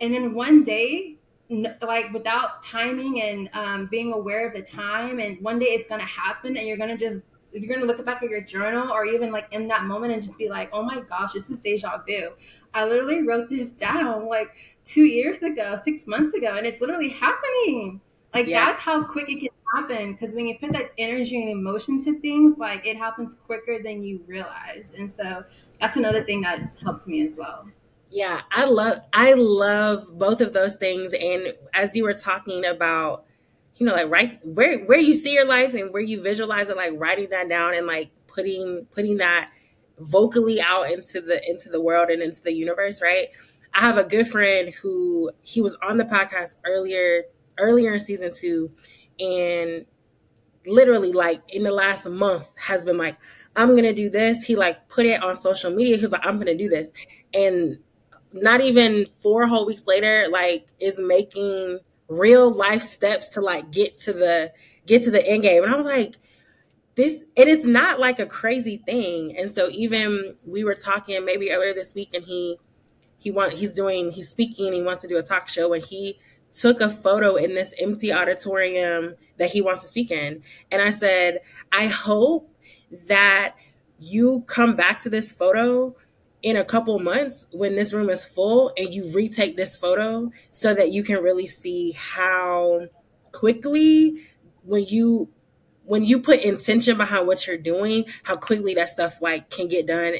and 0.00 0.14
then 0.14 0.34
one 0.34 0.64
day 0.64 1.16
like 1.82 2.12
without 2.12 2.62
timing 2.62 3.20
and 3.20 3.50
um, 3.52 3.86
being 3.86 4.12
aware 4.12 4.48
of 4.48 4.54
the 4.54 4.62
time 4.62 5.20
and 5.20 5.38
one 5.42 5.58
day 5.58 5.66
it's 5.66 5.86
going 5.86 6.00
to 6.00 6.06
happen 6.06 6.56
and 6.56 6.66
you're 6.66 6.78
going 6.78 6.88
to 6.88 6.96
just 6.96 7.20
you're 7.52 7.72
gonna 7.72 7.86
look 7.86 8.04
back 8.04 8.22
at 8.22 8.30
your 8.30 8.40
journal 8.40 8.90
or 8.90 9.06
even 9.06 9.30
like 9.30 9.46
in 9.52 9.68
that 9.68 9.84
moment 9.84 10.12
and 10.12 10.22
just 10.22 10.36
be 10.36 10.48
like, 10.48 10.68
oh 10.72 10.82
my 10.82 11.00
gosh, 11.00 11.32
this 11.32 11.50
is 11.50 11.60
deja 11.60 12.02
vu. 12.06 12.30
I 12.72 12.84
literally 12.84 13.22
wrote 13.22 13.48
this 13.48 13.68
down 13.68 14.26
like 14.26 14.50
two 14.82 15.04
years 15.04 15.42
ago, 15.42 15.78
six 15.82 16.06
months 16.06 16.34
ago, 16.34 16.56
and 16.56 16.66
it's 16.66 16.80
literally 16.80 17.10
happening. 17.10 18.00
Like 18.34 18.48
yes. 18.48 18.66
that's 18.66 18.82
how 18.82 19.04
quick 19.04 19.30
it 19.30 19.38
can 19.38 19.48
happen. 19.74 20.12
Because 20.12 20.32
when 20.32 20.46
you 20.46 20.58
put 20.58 20.72
that 20.72 20.92
energy 20.98 21.40
and 21.40 21.50
emotion 21.50 22.02
to 22.04 22.20
things, 22.20 22.58
like 22.58 22.86
it 22.86 22.96
happens 22.96 23.34
quicker 23.34 23.82
than 23.82 24.02
you 24.02 24.20
realize. 24.26 24.94
And 24.96 25.10
so 25.10 25.44
that's 25.80 25.96
another 25.96 26.22
thing 26.24 26.42
that's 26.42 26.80
helped 26.82 27.06
me 27.06 27.26
as 27.26 27.36
well. 27.36 27.66
Yeah, 28.10 28.42
I 28.52 28.66
love 28.66 28.98
I 29.12 29.34
love 29.34 30.16
both 30.16 30.40
of 30.40 30.52
those 30.52 30.76
things. 30.76 31.12
And 31.12 31.52
as 31.72 31.96
you 31.96 32.04
were 32.04 32.14
talking 32.14 32.64
about 32.64 33.24
you 33.76 33.84
know, 33.84 33.94
like 33.94 34.08
right 34.08 34.38
where 34.44 34.84
where 34.84 34.98
you 34.98 35.14
see 35.14 35.34
your 35.34 35.46
life 35.46 35.74
and 35.74 35.92
where 35.92 36.02
you 36.02 36.22
visualize 36.22 36.68
it, 36.68 36.76
like 36.76 36.92
writing 36.96 37.30
that 37.30 37.48
down 37.48 37.74
and 37.74 37.86
like 37.86 38.10
putting 38.28 38.86
putting 38.94 39.16
that 39.16 39.50
vocally 39.98 40.60
out 40.60 40.90
into 40.90 41.20
the 41.20 41.42
into 41.48 41.68
the 41.70 41.80
world 41.80 42.08
and 42.08 42.22
into 42.22 42.40
the 42.42 42.52
universe, 42.52 43.02
right? 43.02 43.28
I 43.74 43.80
have 43.80 43.98
a 43.98 44.04
good 44.04 44.28
friend 44.28 44.72
who 44.72 45.32
he 45.42 45.60
was 45.60 45.76
on 45.82 45.96
the 45.96 46.04
podcast 46.04 46.56
earlier 46.64 47.24
earlier 47.58 47.94
in 47.94 48.00
season 48.00 48.32
two 48.32 48.70
and 49.20 49.84
literally 50.66 51.12
like 51.12 51.42
in 51.48 51.62
the 51.62 51.72
last 51.72 52.06
month 52.06 52.48
has 52.56 52.84
been 52.84 52.96
like 52.96 53.16
i'm 53.56 53.76
gonna 53.76 53.92
do 53.92 54.08
this 54.08 54.42
he 54.42 54.56
like 54.56 54.88
put 54.88 55.06
it 55.06 55.22
on 55.22 55.36
social 55.36 55.70
media 55.70 55.96
he's 55.96 56.10
like 56.10 56.24
i'm 56.26 56.38
gonna 56.38 56.56
do 56.56 56.68
this 56.68 56.90
and 57.34 57.78
not 58.32 58.60
even 58.60 59.06
four 59.22 59.46
whole 59.46 59.66
weeks 59.66 59.86
later 59.86 60.26
like 60.30 60.66
is 60.80 60.98
making 60.98 61.78
real 62.08 62.52
life 62.52 62.82
steps 62.82 63.28
to 63.30 63.40
like 63.40 63.70
get 63.70 63.96
to 63.96 64.12
the 64.12 64.52
get 64.86 65.02
to 65.04 65.10
the 65.10 65.26
end 65.26 65.42
game. 65.42 65.62
And 65.62 65.72
I 65.72 65.76
was 65.76 65.86
like, 65.86 66.16
this 66.94 67.24
and 67.36 67.48
it's 67.48 67.66
not 67.66 67.98
like 67.98 68.18
a 68.18 68.26
crazy 68.26 68.76
thing. 68.78 69.36
And 69.36 69.50
so 69.50 69.68
even 69.70 70.36
we 70.46 70.64
were 70.64 70.74
talking 70.74 71.24
maybe 71.24 71.50
earlier 71.50 71.74
this 71.74 71.94
week 71.94 72.10
and 72.14 72.24
he 72.24 72.56
he 73.18 73.30
want 73.30 73.52
he's 73.52 73.74
doing 73.74 74.12
he's 74.12 74.28
speaking 74.28 74.72
he 74.72 74.82
wants 74.82 75.02
to 75.02 75.08
do 75.08 75.18
a 75.18 75.22
talk 75.22 75.48
show 75.48 75.72
and 75.72 75.84
he 75.84 76.18
took 76.54 76.80
a 76.80 76.88
photo 76.88 77.36
in 77.36 77.54
this 77.54 77.74
empty 77.78 78.12
auditorium 78.12 79.14
that 79.38 79.50
he 79.50 79.60
wants 79.60 79.82
to 79.82 79.88
speak 79.88 80.10
in. 80.10 80.42
And 80.70 80.80
I 80.80 80.90
said, 80.90 81.40
I 81.72 81.86
hope 81.86 82.50
that 83.08 83.56
you 83.98 84.44
come 84.46 84.76
back 84.76 85.00
to 85.00 85.10
this 85.10 85.32
photo 85.32 85.94
in 86.42 86.56
a 86.56 86.64
couple 86.64 86.98
months 87.00 87.46
when 87.52 87.74
this 87.74 87.92
room 87.92 88.10
is 88.10 88.24
full 88.24 88.70
and 88.76 88.92
you 88.92 89.10
retake 89.12 89.56
this 89.56 89.76
photo 89.76 90.30
so 90.50 90.74
that 90.74 90.92
you 90.92 91.02
can 91.02 91.22
really 91.22 91.48
see 91.48 91.92
how 91.92 92.86
quickly 93.32 94.22
when 94.62 94.84
you 94.84 95.28
when 95.86 96.04
you 96.04 96.20
put 96.20 96.40
intention 96.40 96.96
behind 96.96 97.26
what 97.26 97.46
you're 97.46 97.56
doing 97.56 98.04
how 98.24 98.36
quickly 98.36 98.74
that 98.74 98.88
stuff 98.88 99.20
like 99.22 99.48
can 99.50 99.68
get 99.68 99.86
done 99.86 100.14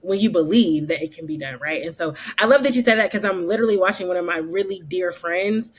when 0.00 0.20
you 0.20 0.30
believe 0.30 0.88
that 0.88 1.02
it 1.02 1.12
can 1.12 1.26
be 1.26 1.36
done 1.36 1.58
right 1.60 1.82
and 1.82 1.94
so 1.94 2.14
i 2.38 2.44
love 2.44 2.62
that 2.62 2.74
you 2.74 2.80
said 2.80 2.96
that 2.96 3.10
because 3.10 3.24
i'm 3.24 3.46
literally 3.46 3.76
watching 3.76 4.06
one 4.08 4.16
of 4.16 4.24
my 4.24 4.38
really 4.38 4.80
dear 4.88 5.10
friends 5.10 5.72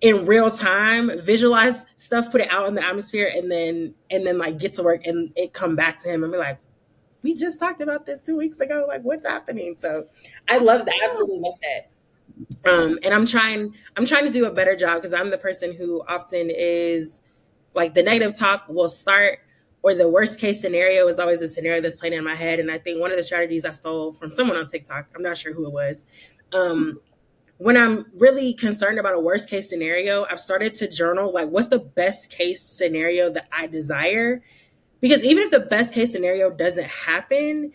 in 0.00 0.24
real 0.26 0.50
time 0.50 1.10
visualize 1.20 1.86
stuff 1.96 2.30
put 2.30 2.40
it 2.40 2.50
out 2.50 2.66
in 2.68 2.74
the 2.74 2.84
atmosphere 2.84 3.30
and 3.34 3.50
then 3.50 3.94
and 4.10 4.26
then 4.26 4.38
like 4.38 4.58
get 4.58 4.72
to 4.72 4.82
work 4.82 5.04
and 5.06 5.32
it 5.36 5.52
come 5.52 5.76
back 5.76 5.98
to 5.98 6.08
him 6.08 6.24
and 6.24 6.32
be 6.32 6.38
like 6.38 6.58
we 7.24 7.34
just 7.34 7.58
talked 7.58 7.80
about 7.80 8.06
this 8.06 8.22
two 8.22 8.36
weeks 8.36 8.60
ago. 8.60 8.84
Like, 8.86 9.02
what's 9.02 9.26
happening? 9.26 9.76
So 9.76 10.06
I 10.48 10.58
love 10.58 10.84
that. 10.84 10.94
Absolutely 11.04 11.40
love 11.40 11.54
that. 11.62 12.70
Um, 12.70 12.98
and 13.02 13.14
I'm 13.14 13.26
trying, 13.26 13.74
I'm 13.96 14.04
trying 14.04 14.26
to 14.26 14.30
do 14.30 14.44
a 14.44 14.52
better 14.52 14.76
job 14.76 14.96
because 14.96 15.14
I'm 15.14 15.30
the 15.30 15.38
person 15.38 15.74
who 15.74 16.02
often 16.06 16.50
is 16.50 17.22
like 17.74 17.94
the 17.94 18.02
negative 18.02 18.38
talk 18.38 18.66
will 18.68 18.90
start 18.90 19.40
or 19.84 19.92
the 19.92 20.08
worst 20.08 20.40
case 20.40 20.62
scenario 20.62 21.06
is 21.08 21.18
always 21.18 21.42
a 21.42 21.48
scenario 21.48 21.78
that's 21.78 21.98
playing 21.98 22.14
in 22.14 22.24
my 22.24 22.34
head. 22.34 22.58
And 22.58 22.70
I 22.70 22.78
think 22.78 22.98
one 22.98 23.10
of 23.10 23.18
the 23.18 23.22
strategies 23.22 23.66
I 23.66 23.72
stole 23.72 24.14
from 24.14 24.30
someone 24.30 24.56
on 24.56 24.66
TikTok, 24.66 25.08
I'm 25.14 25.22
not 25.22 25.36
sure 25.36 25.52
who 25.52 25.66
it 25.66 25.74
was. 25.74 26.06
Um, 26.54 26.98
when 27.58 27.76
I'm 27.76 28.06
really 28.16 28.54
concerned 28.54 28.98
about 28.98 29.14
a 29.14 29.20
worst 29.20 29.50
case 29.50 29.68
scenario, 29.68 30.24
I've 30.30 30.40
started 30.40 30.72
to 30.76 30.88
journal 30.88 31.34
like 31.34 31.50
what's 31.50 31.68
the 31.68 31.80
best 31.80 32.30
case 32.30 32.62
scenario 32.62 33.28
that 33.32 33.46
I 33.52 33.66
desire 33.66 34.42
because 35.02 35.22
even 35.22 35.44
if 35.44 35.50
the 35.50 35.60
best 35.60 35.92
case 35.92 36.10
scenario 36.10 36.50
doesn't 36.50 36.88
happen, 36.88 37.70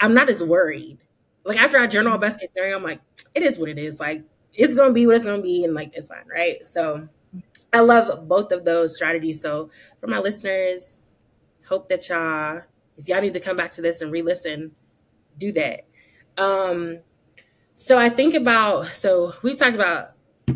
I'm 0.00 0.14
not 0.14 0.30
as 0.30 0.42
worried. 0.42 0.96
Like 1.44 1.62
after 1.62 1.76
I 1.76 1.86
journal 1.86 2.14
a 2.14 2.18
best 2.18 2.40
case 2.40 2.50
scenario, 2.50 2.76
I'm 2.76 2.82
like, 2.82 3.02
it 3.34 3.42
is 3.42 3.58
what 3.58 3.68
it 3.68 3.78
is. 3.78 4.00
Like 4.00 4.24
it's 4.54 4.74
gonna 4.74 4.94
be 4.94 5.06
what 5.06 5.16
it's 5.16 5.26
gonna 5.26 5.42
be, 5.42 5.64
and 5.64 5.74
like 5.74 5.92
it's 5.94 6.08
fine, 6.08 6.24
right? 6.34 6.64
So 6.64 7.06
I 7.74 7.80
love 7.80 8.26
both 8.26 8.52
of 8.52 8.64
those 8.64 8.96
strategies. 8.96 9.42
So 9.42 9.68
for 10.00 10.06
my 10.06 10.18
listeners, 10.18 11.01
hope 11.72 11.88
that 11.88 12.06
y'all, 12.06 12.60
if 12.98 13.08
y'all 13.08 13.22
need 13.22 13.32
to 13.32 13.40
come 13.40 13.56
back 13.56 13.70
to 13.70 13.80
this 13.80 14.02
and 14.02 14.12
re-listen, 14.12 14.70
do 15.38 15.50
that. 15.52 15.86
Um, 16.36 16.98
so 17.74 17.96
I 17.96 18.10
think 18.10 18.34
about 18.34 18.88
so 18.88 19.32
we 19.42 19.56
talked 19.56 19.74
about 19.74 20.08
a 20.48 20.54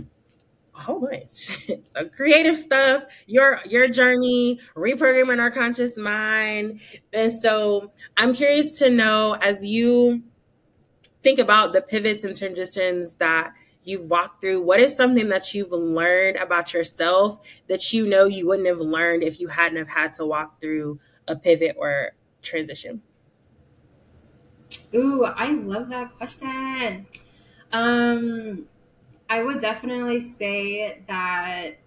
whole 0.75 1.01
bunch. 1.01 1.25
so 1.85 2.09
creative 2.15 2.55
stuff, 2.59 3.05
your 3.27 3.61
your 3.67 3.89
journey, 3.89 4.61
reprogramming 4.75 5.41
our 5.41 5.51
conscious 5.51 5.97
mind. 5.97 6.81
And 7.15 7.33
so 7.33 7.93
I'm 8.19 8.35
curious 8.35 8.79
to 8.81 8.91
know 8.91 9.39
as 9.41 9.65
you 9.65 10.23
think 11.23 11.39
about 11.39 11.73
the 11.73 11.81
pivots 11.81 12.25
and 12.25 12.37
transitions 12.37 13.17
that 13.17 13.55
you've 13.87 14.11
walked 14.11 14.41
through, 14.41 14.61
what 14.61 14.81
is 14.81 14.97
something 14.97 15.29
that 15.29 15.55
you've 15.55 15.73
learned 15.73 16.37
about 16.37 16.75
yourself 16.75 17.41
that 17.69 17.93
you 17.93 18.07
know 18.07 18.25
you 18.25 18.47
wouldn't 18.47 18.69
have 18.69 18.81
learned 18.81 19.23
if 19.23 19.41
you 19.41 19.49
hadn't 19.49 19.79
have 19.79 19.89
had 19.89 20.13
to 20.15 20.27
walk 20.27 20.61
through 20.61 20.99
a 21.29 21.37
pivot 21.37 21.77
or 21.79 22.13
transition? 22.43 23.01
Ooh, 24.95 25.25
I 25.25 25.53
love 25.53 25.89
that 25.91 26.17
question. 26.17 27.07
Um 27.73 28.67
I 29.29 29.43
would 29.43 29.61
definitely 29.61 30.21
say 30.21 31.03
that 31.09 31.79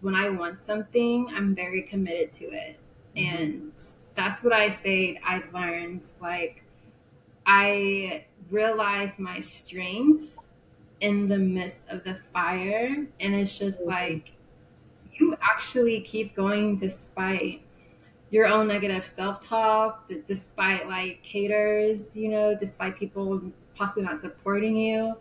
when 0.00 0.14
I 0.14 0.28
want 0.30 0.60
something, 0.60 1.28
I'm 1.34 1.54
very 1.54 1.82
committed 1.82 2.32
to 2.34 2.44
it. 2.46 2.78
Mm-hmm. 3.16 3.36
And 3.36 3.72
that's 4.14 4.42
what 4.42 4.52
I 4.52 4.68
say 4.68 5.20
I've 5.24 5.52
learned. 5.52 6.08
Like, 6.20 6.64
I 7.46 8.26
realized 8.50 9.18
my 9.18 9.40
strength 9.40 10.37
in 11.00 11.28
the 11.28 11.38
midst 11.38 11.82
of 11.88 12.04
the 12.04 12.16
fire. 12.32 13.06
And 13.20 13.34
it's 13.34 13.56
just 13.56 13.80
mm-hmm. 13.80 13.90
like, 13.90 14.32
you 15.12 15.36
actually 15.42 16.00
keep 16.00 16.34
going 16.34 16.76
despite 16.76 17.62
your 18.30 18.46
own 18.46 18.68
negative 18.68 19.04
self 19.04 19.40
talk, 19.40 20.10
despite 20.26 20.88
like 20.88 21.20
haters, 21.22 22.16
you 22.16 22.28
know, 22.28 22.56
despite 22.56 22.96
people 22.96 23.42
possibly 23.74 24.02
not 24.02 24.20
supporting 24.20 24.76
you. 24.76 25.14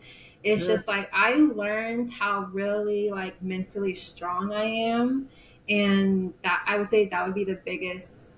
It's 0.44 0.66
just 0.66 0.88
like 0.88 1.10
I 1.12 1.34
learned 1.34 2.12
how 2.12 2.50
really 2.54 3.10
like 3.10 3.42
mentally 3.42 3.94
strong 3.94 4.54
I 4.54 4.66
am. 4.66 5.30
And 5.68 6.34
that 6.44 6.64
I 6.66 6.78
would 6.78 6.88
say 6.88 7.08
that 7.08 7.26
would 7.26 7.36
be 7.36 7.44
the 7.44 7.60
biggest 7.66 8.36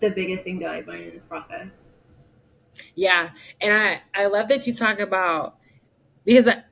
the 0.00 0.10
biggest 0.10 0.44
thing 0.44 0.58
that 0.58 0.70
I've 0.70 0.86
learned 0.86 1.04
in 1.04 1.14
this 1.14 1.26
process. 1.26 1.92
Yeah. 2.94 3.30
And 3.60 3.72
I, 3.72 4.02
I 4.14 4.26
love 4.26 4.48
that 4.48 4.66
you 4.66 4.74
talk 4.74 5.00
about 5.00 5.56
because 6.24 6.48
I, 6.48 6.62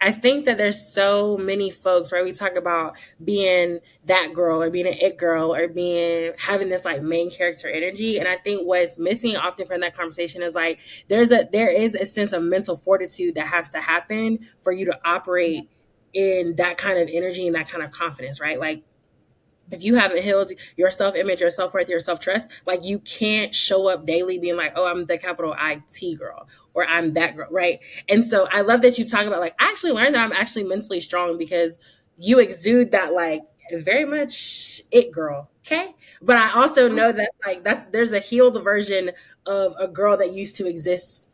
I 0.00 0.12
think 0.12 0.44
that 0.44 0.58
there's 0.58 0.80
so 0.80 1.36
many 1.36 1.70
folks, 1.70 2.12
right? 2.12 2.24
We 2.24 2.32
talk 2.32 2.54
about 2.56 2.96
being 3.24 3.80
that 4.04 4.32
girl 4.32 4.62
or 4.62 4.70
being 4.70 4.86
an 4.86 4.94
it 4.94 5.18
girl 5.18 5.54
or 5.54 5.66
being 5.66 6.32
having 6.38 6.68
this 6.68 6.84
like 6.84 7.02
main 7.02 7.30
character 7.30 7.68
energy. 7.68 8.18
And 8.18 8.28
I 8.28 8.36
think 8.36 8.62
what's 8.62 8.98
missing 8.98 9.36
often 9.36 9.66
from 9.66 9.80
that 9.80 9.96
conversation 9.96 10.42
is 10.42 10.54
like 10.54 10.78
there's 11.08 11.32
a 11.32 11.48
there 11.52 11.74
is 11.74 11.94
a 11.94 12.06
sense 12.06 12.32
of 12.32 12.42
mental 12.44 12.76
fortitude 12.76 13.34
that 13.34 13.48
has 13.48 13.70
to 13.70 13.80
happen 13.80 14.38
for 14.62 14.72
you 14.72 14.84
to 14.84 14.98
operate 15.04 15.68
in 16.14 16.54
that 16.56 16.76
kind 16.76 16.98
of 16.98 17.08
energy 17.12 17.46
and 17.46 17.56
that 17.56 17.68
kind 17.68 17.82
of 17.82 17.90
confidence, 17.90 18.40
right? 18.40 18.60
Like 18.60 18.84
if 19.70 19.82
you 19.82 19.94
haven't 19.96 20.22
healed 20.22 20.52
your 20.76 20.90
self 20.90 21.14
image, 21.16 21.40
your 21.40 21.50
self 21.50 21.74
worth, 21.74 21.88
your 21.88 22.00
self 22.00 22.20
trust, 22.20 22.50
like 22.66 22.84
you 22.84 22.98
can't 23.00 23.54
show 23.54 23.88
up 23.88 24.06
daily 24.06 24.38
being 24.38 24.56
like, 24.56 24.72
oh, 24.76 24.90
I'm 24.90 25.06
the 25.06 25.18
capital 25.18 25.54
I 25.56 25.82
T 25.90 26.14
girl 26.14 26.48
or 26.74 26.84
I'm 26.88 27.14
that 27.14 27.36
girl, 27.36 27.48
right? 27.50 27.80
And 28.08 28.24
so 28.24 28.48
I 28.50 28.62
love 28.62 28.82
that 28.82 28.98
you 28.98 29.04
talk 29.04 29.26
about 29.26 29.40
like, 29.40 29.54
I 29.60 29.68
actually 29.68 29.92
learned 29.92 30.14
that 30.14 30.24
I'm 30.24 30.32
actually 30.32 30.64
mentally 30.64 31.00
strong 31.00 31.38
because 31.38 31.78
you 32.16 32.38
exude 32.38 32.92
that 32.92 33.12
like 33.12 33.42
very 33.72 34.04
much 34.04 34.82
it 34.90 35.12
girl, 35.12 35.50
okay? 35.66 35.94
But 36.22 36.36
I 36.36 36.52
also 36.60 36.88
know 36.88 37.12
that 37.12 37.30
like 37.46 37.64
that's 37.64 37.84
there's 37.86 38.12
a 38.12 38.18
healed 38.18 38.62
version 38.62 39.10
of 39.46 39.74
a 39.78 39.88
girl 39.88 40.16
that 40.16 40.32
used 40.32 40.56
to 40.56 40.66
exist 40.66 41.27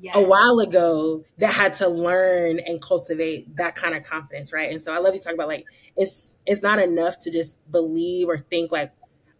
yes. 0.00 0.16
a 0.16 0.22
while 0.22 0.58
ago 0.60 1.24
that 1.38 1.52
had 1.52 1.74
to 1.74 1.88
learn 1.88 2.60
and 2.60 2.80
cultivate 2.80 3.56
that 3.56 3.74
kind 3.74 3.94
of 3.94 4.04
confidence, 4.04 4.52
right? 4.52 4.70
And 4.70 4.80
so 4.80 4.92
I 4.92 4.98
love 4.98 5.14
you 5.14 5.20
talk 5.20 5.34
about 5.34 5.48
like 5.48 5.66
it's 5.96 6.38
it's 6.46 6.62
not 6.62 6.78
enough 6.78 7.18
to 7.18 7.30
just 7.30 7.58
believe 7.70 8.28
or 8.28 8.38
think 8.38 8.72
like 8.72 8.92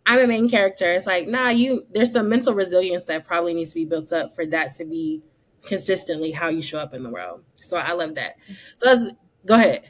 I'm 0.06 0.20
a 0.20 0.26
main 0.26 0.48
character. 0.48 0.92
It's 0.92 1.06
like, 1.06 1.28
nah, 1.28 1.48
you 1.48 1.86
there's 1.92 2.12
some 2.12 2.28
mental 2.28 2.54
resilience 2.54 3.04
that 3.06 3.26
probably 3.26 3.54
needs 3.54 3.70
to 3.70 3.74
be 3.76 3.84
built 3.84 4.12
up 4.12 4.34
for 4.34 4.46
that 4.46 4.72
to 4.76 4.84
be 4.84 5.22
consistently 5.62 6.32
how 6.32 6.48
you 6.48 6.62
show 6.62 6.78
up 6.78 6.94
in 6.94 7.02
the 7.02 7.10
world. 7.10 7.42
So 7.56 7.76
I 7.76 7.92
love 7.92 8.14
that. 8.14 8.36
So 8.76 8.88
as, 8.90 9.12
go 9.46 9.54
ahead. 9.54 9.88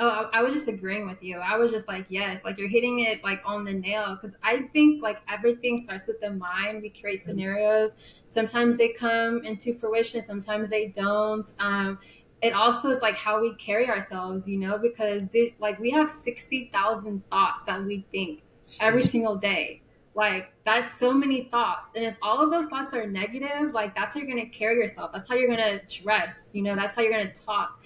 Oh, 0.00 0.08
I, 0.32 0.38
I, 0.38 0.42
was 0.42 0.52
just 0.54 0.68
agreeing 0.68 1.08
with 1.08 1.22
you. 1.22 1.38
I 1.38 1.56
was 1.56 1.72
just 1.72 1.88
like, 1.88 2.06
yes, 2.08 2.44
like 2.44 2.56
you're 2.56 2.68
hitting 2.68 3.00
it 3.00 3.22
like 3.24 3.42
on 3.44 3.64
the 3.64 3.72
nail. 3.72 4.16
Cause 4.20 4.30
I 4.44 4.68
think 4.72 5.02
like 5.02 5.18
everything 5.28 5.82
starts 5.82 6.06
with 6.06 6.20
the 6.20 6.30
mind. 6.30 6.82
We 6.82 6.90
create 6.90 7.20
mm-hmm. 7.20 7.30
scenarios. 7.30 7.90
Sometimes 8.28 8.76
they 8.76 8.90
come 8.90 9.44
into 9.44 9.74
fruition, 9.74 10.24
sometimes 10.24 10.70
they 10.70 10.88
don't. 10.88 11.52
Um, 11.58 11.98
it 12.42 12.52
also 12.52 12.90
is 12.90 13.02
like 13.02 13.16
how 13.16 13.40
we 13.40 13.54
carry 13.54 13.88
ourselves, 13.88 14.48
you 14.48 14.58
know, 14.58 14.78
because 14.78 15.28
like 15.58 15.78
we 15.80 15.90
have 15.90 16.12
60,000 16.12 17.22
thoughts 17.30 17.64
that 17.64 17.82
we 17.82 18.06
think 18.12 18.42
every 18.80 19.02
single 19.02 19.36
day. 19.36 19.82
Like 20.14 20.52
that's 20.64 20.98
so 20.98 21.12
many 21.12 21.44
thoughts. 21.44 21.90
And 21.94 22.04
if 22.04 22.16
all 22.22 22.40
of 22.40 22.50
those 22.50 22.66
thoughts 22.66 22.92
are 22.92 23.06
negative, 23.06 23.72
like 23.72 23.94
that's 23.94 24.14
how 24.14 24.20
you're 24.20 24.28
going 24.28 24.50
to 24.50 24.56
carry 24.56 24.76
yourself. 24.76 25.12
That's 25.12 25.28
how 25.28 25.36
you're 25.36 25.48
going 25.48 25.58
to 25.58 26.02
dress, 26.02 26.50
you 26.52 26.62
know, 26.62 26.74
that's 26.74 26.94
how 26.94 27.02
you're 27.02 27.12
going 27.12 27.32
to 27.32 27.40
talk 27.40 27.80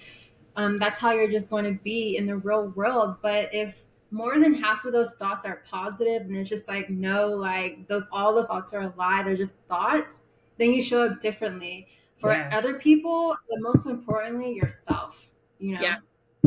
um, 0.55 0.79
that's 0.79 0.99
how 0.99 1.11
you're 1.11 1.31
just 1.31 1.49
going 1.49 1.65
to 1.65 1.79
be 1.83 2.17
in 2.17 2.25
the 2.25 2.37
real 2.37 2.69
world. 2.69 3.17
But 3.21 3.53
if 3.53 3.85
more 4.13 4.39
than 4.39 4.53
half 4.53 4.85
of 4.85 4.93
those 4.93 5.15
thoughts 5.15 5.43
are 5.43 5.63
positive 5.69 6.21
and 6.21 6.37
it's 6.37 6.47
just 6.47 6.67
like 6.67 6.87
no 6.87 7.29
like 7.29 7.87
those 7.87 8.05
all 8.11 8.33
those 8.33 8.45
thoughts 8.45 8.71
are 8.71 8.81
a 8.81 8.93
lie 8.95 9.23
they're 9.23 9.35
just 9.35 9.57
thoughts 9.67 10.21
then 10.59 10.71
you 10.71 10.81
show 10.81 11.03
up 11.07 11.19
differently. 11.19 11.87
For 12.17 12.31
yeah. 12.31 12.51
other 12.53 12.75
people 12.75 13.35
but 13.49 13.59
most 13.59 13.87
importantly 13.87 14.53
yourself 14.53 15.31
you 15.57 15.73
know? 15.73 15.81
Yeah. 15.81 15.97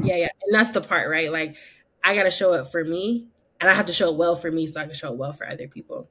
Yeah 0.01 0.17
yeah. 0.17 0.29
And 0.45 0.55
that's 0.55 0.71
the 0.71 0.81
part 0.81 1.11
right? 1.11 1.31
Like 1.31 1.57
i 2.05 2.15
gotta 2.15 2.31
show 2.31 2.55
up 2.55 2.71
for 2.71 2.85
me 2.85 3.27
and 3.61 3.69
i 3.69 3.75
have 3.75 3.87
to 3.87 3.93
show 3.93 4.11
up 4.11 4.17
well 4.17 4.37
for 4.37 4.53
me 4.53 4.69
so 4.69 4.81
i 4.81 4.85
can 4.85 4.95
show 4.95 5.09
up 5.09 5.17
well 5.17 5.33
for 5.33 5.49
other 5.49 5.67
people. 5.67 6.09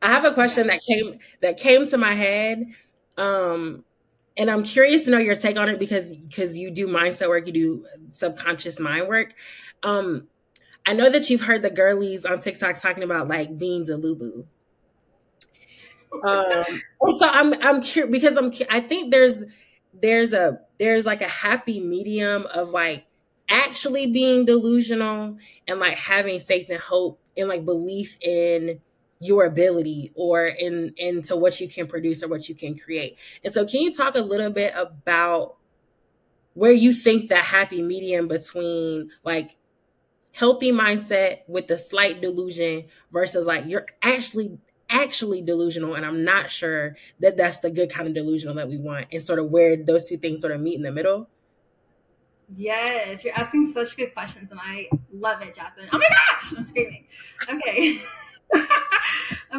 I 0.00 0.08
have 0.08 0.24
a 0.24 0.32
question 0.32 0.68
that 0.68 0.80
came 0.80 1.16
that 1.42 1.56
came 1.56 1.84
to 1.86 1.98
my 1.98 2.14
head 2.14 2.64
um 3.18 3.84
and 4.36 4.50
I'm 4.50 4.62
curious 4.62 5.04
to 5.06 5.10
know 5.10 5.18
your 5.18 5.36
take 5.36 5.58
on 5.58 5.68
it 5.68 5.78
because 5.78 6.16
because 6.26 6.56
you 6.56 6.70
do 6.70 6.86
mindset 6.86 7.28
work, 7.28 7.46
you 7.46 7.52
do 7.52 7.86
subconscious 8.10 8.78
mind 8.78 9.08
work. 9.08 9.34
Um, 9.82 10.28
I 10.84 10.92
know 10.92 11.10
that 11.10 11.30
you've 11.30 11.40
heard 11.40 11.62
the 11.62 11.70
girlies 11.70 12.24
on 12.24 12.38
TikTok 12.38 12.80
talking 12.80 13.02
about 13.02 13.28
like 13.28 13.56
being 13.58 13.84
Delulu. 13.84 14.46
Um, 16.24 16.82
so 17.18 17.28
I'm 17.28 17.54
I'm 17.62 17.80
curious 17.82 18.12
because 18.12 18.36
I'm 18.36 18.52
I 18.70 18.80
think 18.80 19.10
there's 19.10 19.44
there's 20.00 20.32
a 20.32 20.60
there's 20.78 21.06
like 21.06 21.22
a 21.22 21.28
happy 21.28 21.80
medium 21.80 22.46
of 22.54 22.70
like 22.70 23.06
actually 23.48 24.06
being 24.10 24.44
delusional 24.44 25.36
and 25.66 25.80
like 25.80 25.96
having 25.96 26.40
faith 26.40 26.68
and 26.68 26.80
hope 26.80 27.20
and 27.36 27.48
like 27.48 27.64
belief 27.64 28.16
in 28.20 28.80
your 29.20 29.46
ability 29.46 30.12
or 30.14 30.46
in 30.46 30.92
into 30.96 31.36
what 31.36 31.60
you 31.60 31.68
can 31.68 31.86
produce 31.86 32.22
or 32.22 32.28
what 32.28 32.48
you 32.48 32.54
can 32.54 32.76
create. 32.76 33.16
And 33.44 33.52
so 33.52 33.64
can 33.64 33.80
you 33.80 33.92
talk 33.92 34.14
a 34.14 34.20
little 34.20 34.50
bit 34.50 34.72
about 34.76 35.56
where 36.56 36.72
you 36.72 36.92
think 36.92 37.28
that 37.28 37.44
happy 37.44 37.82
medium 37.82 38.28
between 38.28 39.10
like 39.24 39.56
healthy 40.32 40.72
mindset 40.72 41.40
with 41.46 41.66
the 41.66 41.78
slight 41.78 42.20
delusion 42.20 42.84
versus 43.12 43.46
like 43.46 43.64
you're 43.66 43.86
actually 44.02 44.58
actually 44.88 45.42
delusional 45.42 45.94
and 45.94 46.06
i'm 46.06 46.24
not 46.24 46.50
sure 46.50 46.94
that 47.20 47.36
that's 47.36 47.60
the 47.60 47.70
good 47.70 47.90
kind 47.90 48.06
of 48.06 48.14
delusional 48.14 48.54
that 48.54 48.68
we 48.68 48.76
want 48.76 49.06
and 49.12 49.22
sort 49.22 49.38
of 49.38 49.50
where 49.50 49.76
those 49.76 50.04
two 50.04 50.16
things 50.16 50.40
sort 50.40 50.52
of 50.52 50.60
meet 50.60 50.76
in 50.76 50.82
the 50.82 50.92
middle? 50.92 51.28
Yes 52.56 53.24
you're 53.24 53.34
asking 53.34 53.72
such 53.72 53.96
good 53.96 54.14
questions 54.14 54.50
and 54.50 54.60
i 54.62 54.88
love 55.12 55.42
it 55.42 55.54
jasmine 55.54 55.88
oh 55.92 55.98
my 55.98 56.06
gosh! 56.08 56.54
I'm 56.56 56.62
screaming. 56.64 57.06
Okay 57.48 58.00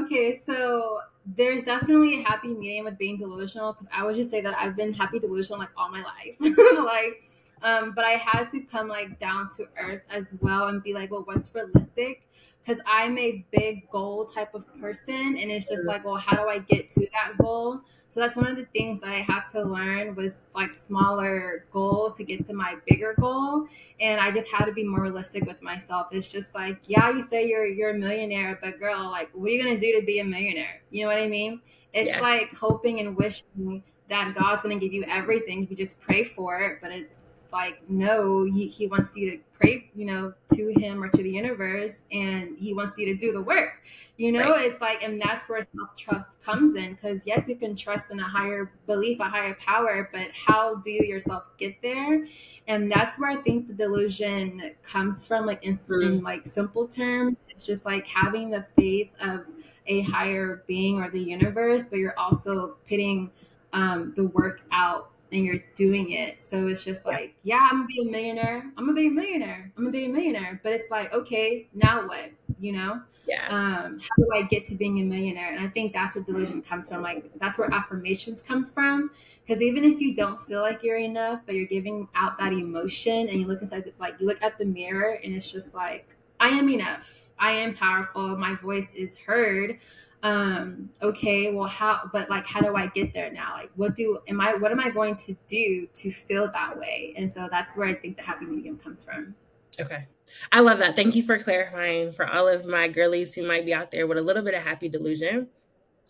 okay, 0.04 0.38
so 0.46 1.00
there's 1.36 1.64
definitely 1.64 2.22
a 2.22 2.24
happy 2.24 2.54
medium 2.54 2.86
with 2.86 2.98
being 2.98 3.18
delusional 3.18 3.74
because 3.74 3.88
I 3.94 4.06
would 4.06 4.16
just 4.16 4.30
say 4.30 4.42
that 4.42 4.56
I've 4.58 4.76
been 4.76 4.94
happy 4.94 5.20
delusional 5.20 5.60
like 5.60 5.70
all 5.76 5.90
my 5.90 6.04
life. 6.04 6.36
like, 6.40 7.24
um, 7.64 7.94
but 7.94 8.06
I 8.06 8.12
had 8.12 8.50
to 8.52 8.62
come 8.62 8.88
like 8.88 9.20
down 9.20 9.50
to 9.58 9.68
earth 9.80 10.04
as 10.10 10.34
well 10.42 10.68
and 10.68 10.82
be 10.82 10.94
like, 10.94 11.12
well, 11.12 11.24
what's 11.26 11.54
realistic? 11.54 12.24
Because 12.64 12.82
I'm 12.86 13.18
a 13.18 13.46
big 13.52 13.90
goal 13.92 14.26
type 14.26 14.54
of 14.54 14.66
person, 14.82 15.38
and 15.38 15.52
it's 15.52 15.70
just 15.70 15.86
like, 15.86 16.04
well, 16.04 16.18
how 16.18 16.36
do 16.36 16.50
I 16.50 16.60
get 16.60 16.90
to 16.92 17.08
that 17.14 17.38
goal? 17.38 17.82
So 18.10 18.22
that's 18.22 18.36
one 18.36 18.48
of 18.48 18.56
the 18.56 18.66
things 18.66 19.02
that 19.02 19.10
I 19.10 19.20
had 19.20 19.46
to 19.52 19.64
learn 19.64 20.16
was 20.16 20.48
like 20.56 20.74
smaller 20.74 21.66
goals 21.72 22.18
to 22.18 22.24
get 22.24 22.48
to 22.48 22.54
my 22.54 22.78
bigger 22.88 23.14
goal. 23.20 23.68
And 24.00 24.20
I 24.20 24.32
just 24.32 24.52
had 24.52 24.66
to 24.66 24.72
be 24.72 24.84
more 24.84 25.02
realistic 25.02 25.46
with 25.46 25.62
myself. 25.62 26.08
It's 26.12 26.28
just 26.28 26.56
like, 26.56 26.80
yeah, 26.86 27.12
you 27.12 27.22
say 27.22 27.48
you're 27.48 27.66
you're 27.66 27.92
a 27.92 27.94
millionaire, 27.94 28.58
but 28.62 28.80
girl, 28.80 29.04
like 29.04 29.30
what 29.34 29.50
are 29.50 29.54
you 29.54 29.64
gonna 29.64 29.80
do 29.80 30.00
to 30.00 30.06
be 30.06 30.20
a 30.20 30.24
millionaire? 30.24 30.82
You 30.90 31.04
know 31.04 31.10
what 31.10 31.20
I 31.20 31.28
mean? 31.28 31.62
It's 31.94 32.10
yeah. 32.10 32.22
like 32.22 32.56
hoping 32.56 33.00
and 33.00 33.16
wishing 33.16 33.84
that 34.10 34.36
God's 34.36 34.62
going 34.62 34.80
to 34.80 34.84
give 34.84 34.94
you 34.94 35.04
everything. 35.08 35.64
If 35.64 35.70
you 35.70 35.76
just 35.76 36.00
pray 36.00 36.24
for 36.24 36.60
it. 36.62 36.80
But 36.82 36.92
it's 36.92 37.50
like, 37.52 37.82
no, 37.90 38.46
he, 38.46 38.68
he, 38.68 38.88
wants 38.88 39.16
you 39.18 39.32
to 39.32 39.38
pray, 39.54 39.90
you 39.96 40.06
know, 40.06 40.34
to 40.54 40.74
Him 40.80 41.04
or 41.04 41.10
to 41.10 41.24
the 41.24 41.30
universe, 41.30 42.04
and 42.12 42.58
He 42.58 42.74
wants 42.74 42.98
you 42.98 43.06
to 43.08 43.16
do 43.16 43.34
the 43.34 43.42
work. 43.42 43.82
You 44.16 44.32
know, 44.32 44.52
right. 44.52 44.66
it's 44.66 44.82
like, 44.82 45.04
and 45.04 45.22
that's 45.22 45.48
where 45.50 45.62
self 45.62 45.96
trust 45.98 46.42
comes 46.42 46.76
in. 46.76 46.94
Because 46.94 47.24
yes, 47.26 47.48
you 47.48 47.56
can 47.56 47.76
trust 47.76 48.10
in 48.10 48.20
a 48.20 48.28
higher 48.28 48.72
belief, 48.86 49.20
a 49.20 49.26
higher 49.26 49.56
power, 49.56 50.10
but 50.12 50.30
how 50.34 50.76
do 50.76 50.90
you 50.90 51.04
yourself 51.04 51.44
get 51.58 51.82
there? 51.82 52.26
And 52.68 52.92
that's 52.92 53.20
where 53.20 53.30
I 53.30 53.38
think 53.38 53.68
the 53.68 53.74
delusion 53.74 54.74
comes 54.84 55.26
from. 55.26 55.46
Like 55.46 55.64
in, 55.64 55.78
mm. 55.78 56.06
in 56.06 56.24
like 56.24 56.48
simple 56.48 56.88
terms, 56.88 57.36
it's 57.50 57.66
just 57.66 57.86
like 57.86 58.08
having 58.08 58.50
the 58.50 58.66
faith 58.78 59.10
of 59.20 59.46
a 59.88 60.02
higher 60.02 60.64
being 60.68 61.02
or 61.02 61.10
the 61.10 61.22
universe, 61.22 61.84
but 61.90 62.00
you're 62.00 62.18
also 62.18 62.76
pitting 62.86 63.32
um, 63.74 64.14
the 64.16 64.26
work 64.26 64.62
out 64.72 65.12
and 65.32 65.46
you're 65.46 65.64
doing 65.76 66.12
it. 66.12 66.42
So 66.42 66.68
it's 66.68 66.84
just 66.84 67.06
like, 67.06 67.36
yeah, 67.44 67.60
I'm 67.62 67.80
gonna 67.80 67.88
be 67.88 68.08
a 68.08 68.12
millionaire. 68.12 68.64
I'm 68.78 68.86
gonna 68.86 68.94
be 68.94 69.08
a 69.08 69.12
millionaire. 69.12 69.72
I'm 69.78 69.84
gonna 69.84 69.92
be 69.92 70.06
a 70.06 70.10
millionaire. 70.10 70.60
But 70.64 70.74
it's 70.74 70.90
like, 70.90 71.14
okay, 71.14 71.68
now 71.74 72.08
what? 72.08 72.32
You 72.60 72.74
know? 72.74 73.02
Yeah. 73.28 73.46
Um, 73.50 74.00
how 74.00 74.16
do 74.18 74.30
I 74.34 74.44
get 74.44 74.66
to 74.68 74.76
being 74.76 75.00
a 75.00 75.04
millionaire? 75.04 75.54
And 75.54 75.60
I 75.60 75.68
think 75.68 75.92
that's 75.92 76.16
where 76.16 76.24
delusion 76.24 76.62
comes 76.62 76.90
from. 76.90 77.02
Like 77.02 77.30
that's 77.40 77.58
where 77.58 77.72
affirmations 77.74 78.42
come 78.42 78.66
from. 78.66 79.12
Because 79.46 79.62
even 79.62 79.84
if 79.84 80.02
you 80.02 80.14
don't 80.14 80.42
feel 80.42 80.62
like 80.62 80.84
you're 80.84 80.98
enough, 80.98 81.42
but 81.46 81.56
you're 81.56 81.68
giving 81.68 82.08
out 82.16 82.38
that 82.38 82.52
emotion, 82.52 83.30
and 83.30 83.40
you 83.40 83.48
look 83.48 83.62
inside, 83.62 83.86
the, 83.86 83.94
like 84.00 84.16
you 84.20 84.28
look 84.28 84.42
at 84.42 84.58
the 84.58 84.66
mirror, 84.66 85.20
and 85.24 85.34
it's 85.34 85.50
just 85.50 85.74
like, 85.74 86.06
I 86.40 86.50
am 86.50 86.70
enough. 86.70 87.30
I 87.40 87.52
am 87.52 87.74
powerful. 87.74 88.36
My 88.38 88.56
voice 88.56 88.94
is 88.94 89.16
heard 89.16 89.80
um 90.24 90.90
okay 91.04 91.54
well 91.54 91.68
how 91.68 92.10
but 92.12 92.28
like 92.28 92.46
how 92.48 92.60
do 92.60 92.76
i 92.76 92.88
get 92.88 93.14
there 93.14 93.32
now? 93.32 93.54
Like 93.56 93.72
what 93.76 93.96
do 93.96 94.20
am 94.28 94.42
i 94.42 94.56
what 94.56 94.72
am 94.72 94.80
i 94.80 94.90
going 94.90 95.16
to 95.18 95.38
do 95.48 95.88
to 95.94 96.10
feel 96.10 96.52
that 96.52 96.78
way? 96.78 97.14
And 97.18 97.32
so 97.32 97.48
that's 97.52 97.78
where 97.78 97.88
i 97.88 97.94
think 97.94 98.18
the 98.18 98.24
happy 98.24 98.46
medium 98.46 98.78
comes 98.78 99.04
from. 99.04 99.36
Okay. 99.80 100.08
I 100.52 100.60
love 100.60 100.80
that. 100.80 100.96
Thank 100.96 101.16
you 101.16 101.22
for 101.22 101.38
clarifying 101.38 102.12
for 102.12 102.28
all 102.28 102.48
of 102.48 102.66
my 102.66 102.88
girlies 102.88 103.34
who 103.34 103.48
might 103.48 103.66
be 103.66 103.74
out 103.74 103.92
there 103.92 104.08
with 104.08 104.18
a 104.18 104.22
little 104.22 104.44
bit 104.44 104.56
of 104.56 104.64
happy 104.64 104.90
delusion. 104.90 105.48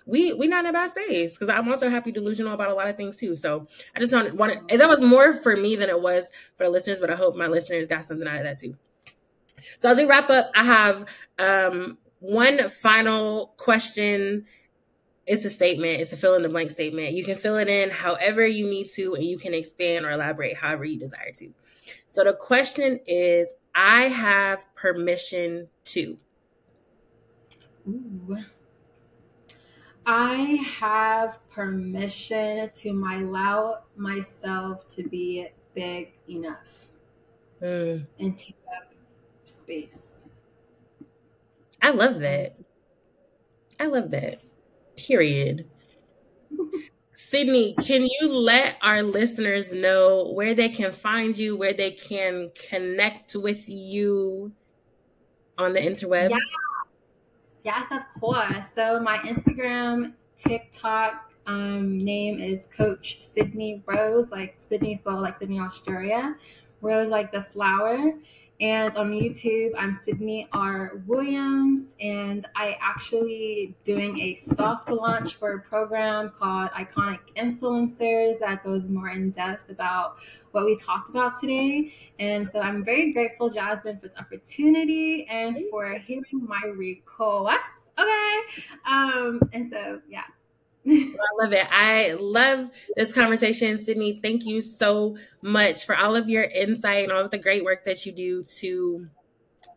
We 0.06 0.32
we 0.34 0.48
not 0.48 0.64
in 0.64 0.70
a 0.70 0.74
bad 0.74 0.90
space 0.90 1.38
because 1.38 1.54
i'm 1.54 1.70
also 1.70 1.90
happy 1.90 2.14
delusional 2.14 2.54
about 2.54 2.70
a 2.70 2.74
lot 2.74 2.88
of 2.88 2.96
things 2.96 3.18
too. 3.18 3.36
So 3.36 3.68
i 3.94 4.00
just 4.00 4.14
want 4.14 4.34
want 4.36 4.70
that 4.70 4.88
was 4.88 5.02
more 5.02 5.34
for 5.34 5.58
me 5.58 5.76
than 5.76 5.90
it 5.90 6.02
was 6.02 6.32
for 6.56 6.64
the 6.64 6.70
listeners 6.70 7.02
but 7.02 7.10
i 7.10 7.16
hope 7.16 7.36
my 7.36 7.48
listeners 7.48 7.88
got 7.88 8.04
something 8.04 8.26
out 8.26 8.38
of 8.38 8.44
that 8.44 8.58
too. 8.58 8.74
So 9.80 9.90
as 9.90 9.98
we 9.98 10.06
wrap 10.06 10.30
up 10.30 10.50
i 10.56 10.64
have 10.64 11.06
um 11.40 11.98
one 12.20 12.70
final 12.70 13.54
question. 13.58 14.46
It's 15.26 15.46
a 15.46 15.50
statement. 15.50 16.00
It's 16.00 16.14
a 16.14 16.18
fill 16.18 16.36
in 16.36 16.42
the 16.42 16.50
blank 16.50 16.70
statement. 16.70 17.14
You 17.14 17.24
can 17.24 17.36
fill 17.36 17.58
it 17.58 17.68
in 17.68 17.90
however 17.90 18.46
you 18.46 18.68
need 18.68 18.88
to 18.96 19.16
and 19.16 19.24
you 19.24 19.38
can 19.38 19.54
expand 19.54 20.06
or 20.06 20.12
elaborate 20.12 20.56
however 20.56 20.86
you 20.86 20.98
desire 20.98 21.32
to. 21.36 21.54
So 22.08 22.24
the 22.24 22.34
question 22.34 23.00
is 23.06 23.54
i 23.76 24.04
have 24.04 24.66
permission 24.76 25.68
to. 25.86 26.18
Ooh. 27.88 28.38
i 30.06 30.36
have 30.80 31.40
permission 31.50 32.70
to 32.74 32.92
my 32.92 33.22
allow 33.22 33.84
myself 33.96 34.86
to 34.88 35.08
be 35.08 35.48
big 35.74 36.12
enough 36.28 36.88
mm. 37.62 38.06
and 38.20 38.38
take 38.38 38.58
up 38.76 38.92
space 39.46 40.24
I 41.82 41.92
love 41.92 42.20
that. 42.20 42.58
I 43.80 43.88
love 43.88 44.12
that. 44.12 44.42
Period. 44.96 45.68
Sydney, 47.12 47.74
can 47.82 48.04
you 48.04 48.32
let 48.32 48.78
our 48.82 49.02
listeners 49.02 49.74
know 49.74 50.32
where 50.34 50.54
they 50.54 50.70
can 50.70 50.92
find 50.92 51.38
you, 51.38 51.58
where 51.58 51.74
they 51.74 51.92
can 51.92 52.52
connect 52.70 53.36
with 53.36 53.68
you 53.68 54.52
on 55.58 55.74
the 55.74 55.80
interwebs? 55.80 56.30
Yes, 56.30 56.42
yes 57.64 57.86
of 57.92 58.22
course. 58.22 58.72
So 58.74 59.00
my 59.00 59.18
Instagram, 59.20 60.14
TikTok 60.36 61.34
um, 61.48 62.04
name 62.04 62.40
is 62.40 62.68
Coach 62.68 63.18
Sydney 63.22 63.82
Rose, 63.88 64.30
like 64.30 64.56
Sydney 64.60 64.96
spelled 64.98 65.22
like 65.22 65.40
Sydney, 65.40 65.60
Australia. 65.60 66.36
Rose 66.82 67.10
like 67.10 67.32
the 67.32 67.44
flower. 67.44 68.14
And 68.60 68.98
on 68.98 69.12
YouTube, 69.12 69.74
I'm 69.78 69.94
Sydney 69.94 70.48
R. 70.52 71.04
Williams, 71.06 71.94
and 72.02 72.48
I 72.56 72.76
actually 72.82 73.78
doing 73.84 74.20
a 74.20 74.34
soft 74.34 74.90
launch 74.90 75.36
for 75.36 75.52
a 75.52 75.62
program 75.62 76.32
called 76.32 76.72
Iconic 76.72 77.20
Influencers 77.36 78.40
that 78.40 78.64
goes 78.64 78.90
more 78.90 79.10
in 79.10 79.30
depth 79.30 79.70
about 79.70 80.18
what 80.54 80.66
we 80.66 80.76
talked 80.76 81.12
about 81.12 81.40
today. 81.40 81.94
And 82.18 82.48
so 82.48 82.60
I'm 82.60 82.84
very 82.84 83.14
grateful, 83.14 83.52
Jasmine, 83.52 84.00
for 84.00 84.08
this 84.08 84.18
opportunity 84.18 85.28
and 85.30 85.56
for 85.70 85.94
hearing 86.00 86.24
my 86.32 86.62
requests. 86.76 87.92
Okay. 88.00 88.40
Um, 88.88 89.40
and 89.54 89.70
so 89.70 90.02
yeah, 90.10 90.24
I 90.88 91.28
love 91.42 91.54
it. 91.54 91.68
I 91.70 92.18
love 92.20 92.70
this 92.96 93.14
conversation. 93.14 93.78
Sydney, 93.78 94.20
thank 94.22 94.46
you 94.46 94.62
so 94.62 95.18
much 95.42 95.86
for 95.86 95.96
all 95.96 96.16
of 96.16 96.30
your 96.30 96.44
insight 96.44 97.04
and 97.04 97.12
all 97.12 97.26
of 97.26 97.32
the 97.32 97.38
great 97.38 97.64
work 97.64 97.84
that 97.86 98.06
you 98.06 98.12
do 98.12 98.44
to 98.44 99.08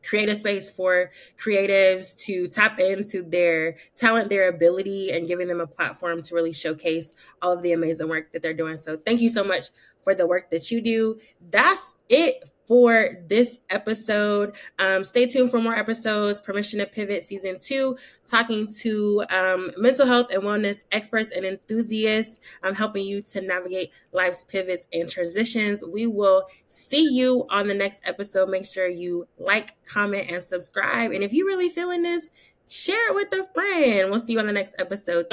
create 0.02 0.28
a 0.28 0.34
space 0.34 0.70
for 0.70 1.10
creatives 1.38 2.18
to 2.24 2.48
tap 2.48 2.78
into 2.78 3.22
their 3.22 3.76
talent, 3.96 4.30
their 4.30 4.48
ability, 4.48 5.10
and 5.10 5.28
giving 5.28 5.48
them 5.48 5.60
a 5.60 5.66
platform 5.66 6.22
to 6.22 6.34
really 6.34 6.52
showcase 6.52 7.16
all 7.42 7.52
of 7.52 7.62
the 7.62 7.72
amazing 7.72 8.08
work 8.08 8.32
that 8.32 8.40
they're 8.40 8.54
doing. 8.54 8.76
So, 8.76 8.96
thank 8.96 9.20
you 9.20 9.28
so 9.28 9.44
much 9.44 9.64
for 10.02 10.14
the 10.14 10.26
work 10.26 10.48
that 10.50 10.70
you 10.70 10.80
do. 10.80 11.18
That's 11.50 11.96
it 12.08 12.50
for 12.70 13.16
this 13.26 13.58
episode. 13.70 14.54
Um, 14.78 15.02
stay 15.02 15.26
tuned 15.26 15.50
for 15.50 15.60
more 15.60 15.74
episodes. 15.74 16.40
Permission 16.40 16.78
to 16.78 16.86
Pivot 16.86 17.24
Season 17.24 17.58
2, 17.58 17.96
talking 18.24 18.68
to 18.78 19.24
um, 19.28 19.72
mental 19.76 20.06
health 20.06 20.28
and 20.32 20.44
wellness 20.44 20.84
experts 20.92 21.32
and 21.32 21.44
enthusiasts, 21.44 22.38
um, 22.62 22.72
helping 22.72 23.04
you 23.04 23.22
to 23.22 23.40
navigate 23.40 23.90
life's 24.12 24.44
pivots 24.44 24.86
and 24.92 25.08
transitions. 25.08 25.82
We 25.82 26.06
will 26.06 26.44
see 26.68 27.12
you 27.12 27.44
on 27.50 27.66
the 27.66 27.74
next 27.74 28.02
episode. 28.04 28.48
Make 28.48 28.66
sure 28.66 28.86
you 28.86 29.26
like, 29.36 29.74
comment, 29.84 30.30
and 30.30 30.40
subscribe. 30.40 31.10
And 31.10 31.24
if 31.24 31.32
you're 31.32 31.48
really 31.48 31.70
feeling 31.70 32.02
this, 32.02 32.30
share 32.68 33.10
it 33.10 33.16
with 33.16 33.32
a 33.32 33.48
friend. 33.52 34.10
We'll 34.10 34.20
see 34.20 34.34
you 34.34 34.38
on 34.38 34.46
the 34.46 34.52
next 34.52 34.76
episode. 34.78 35.26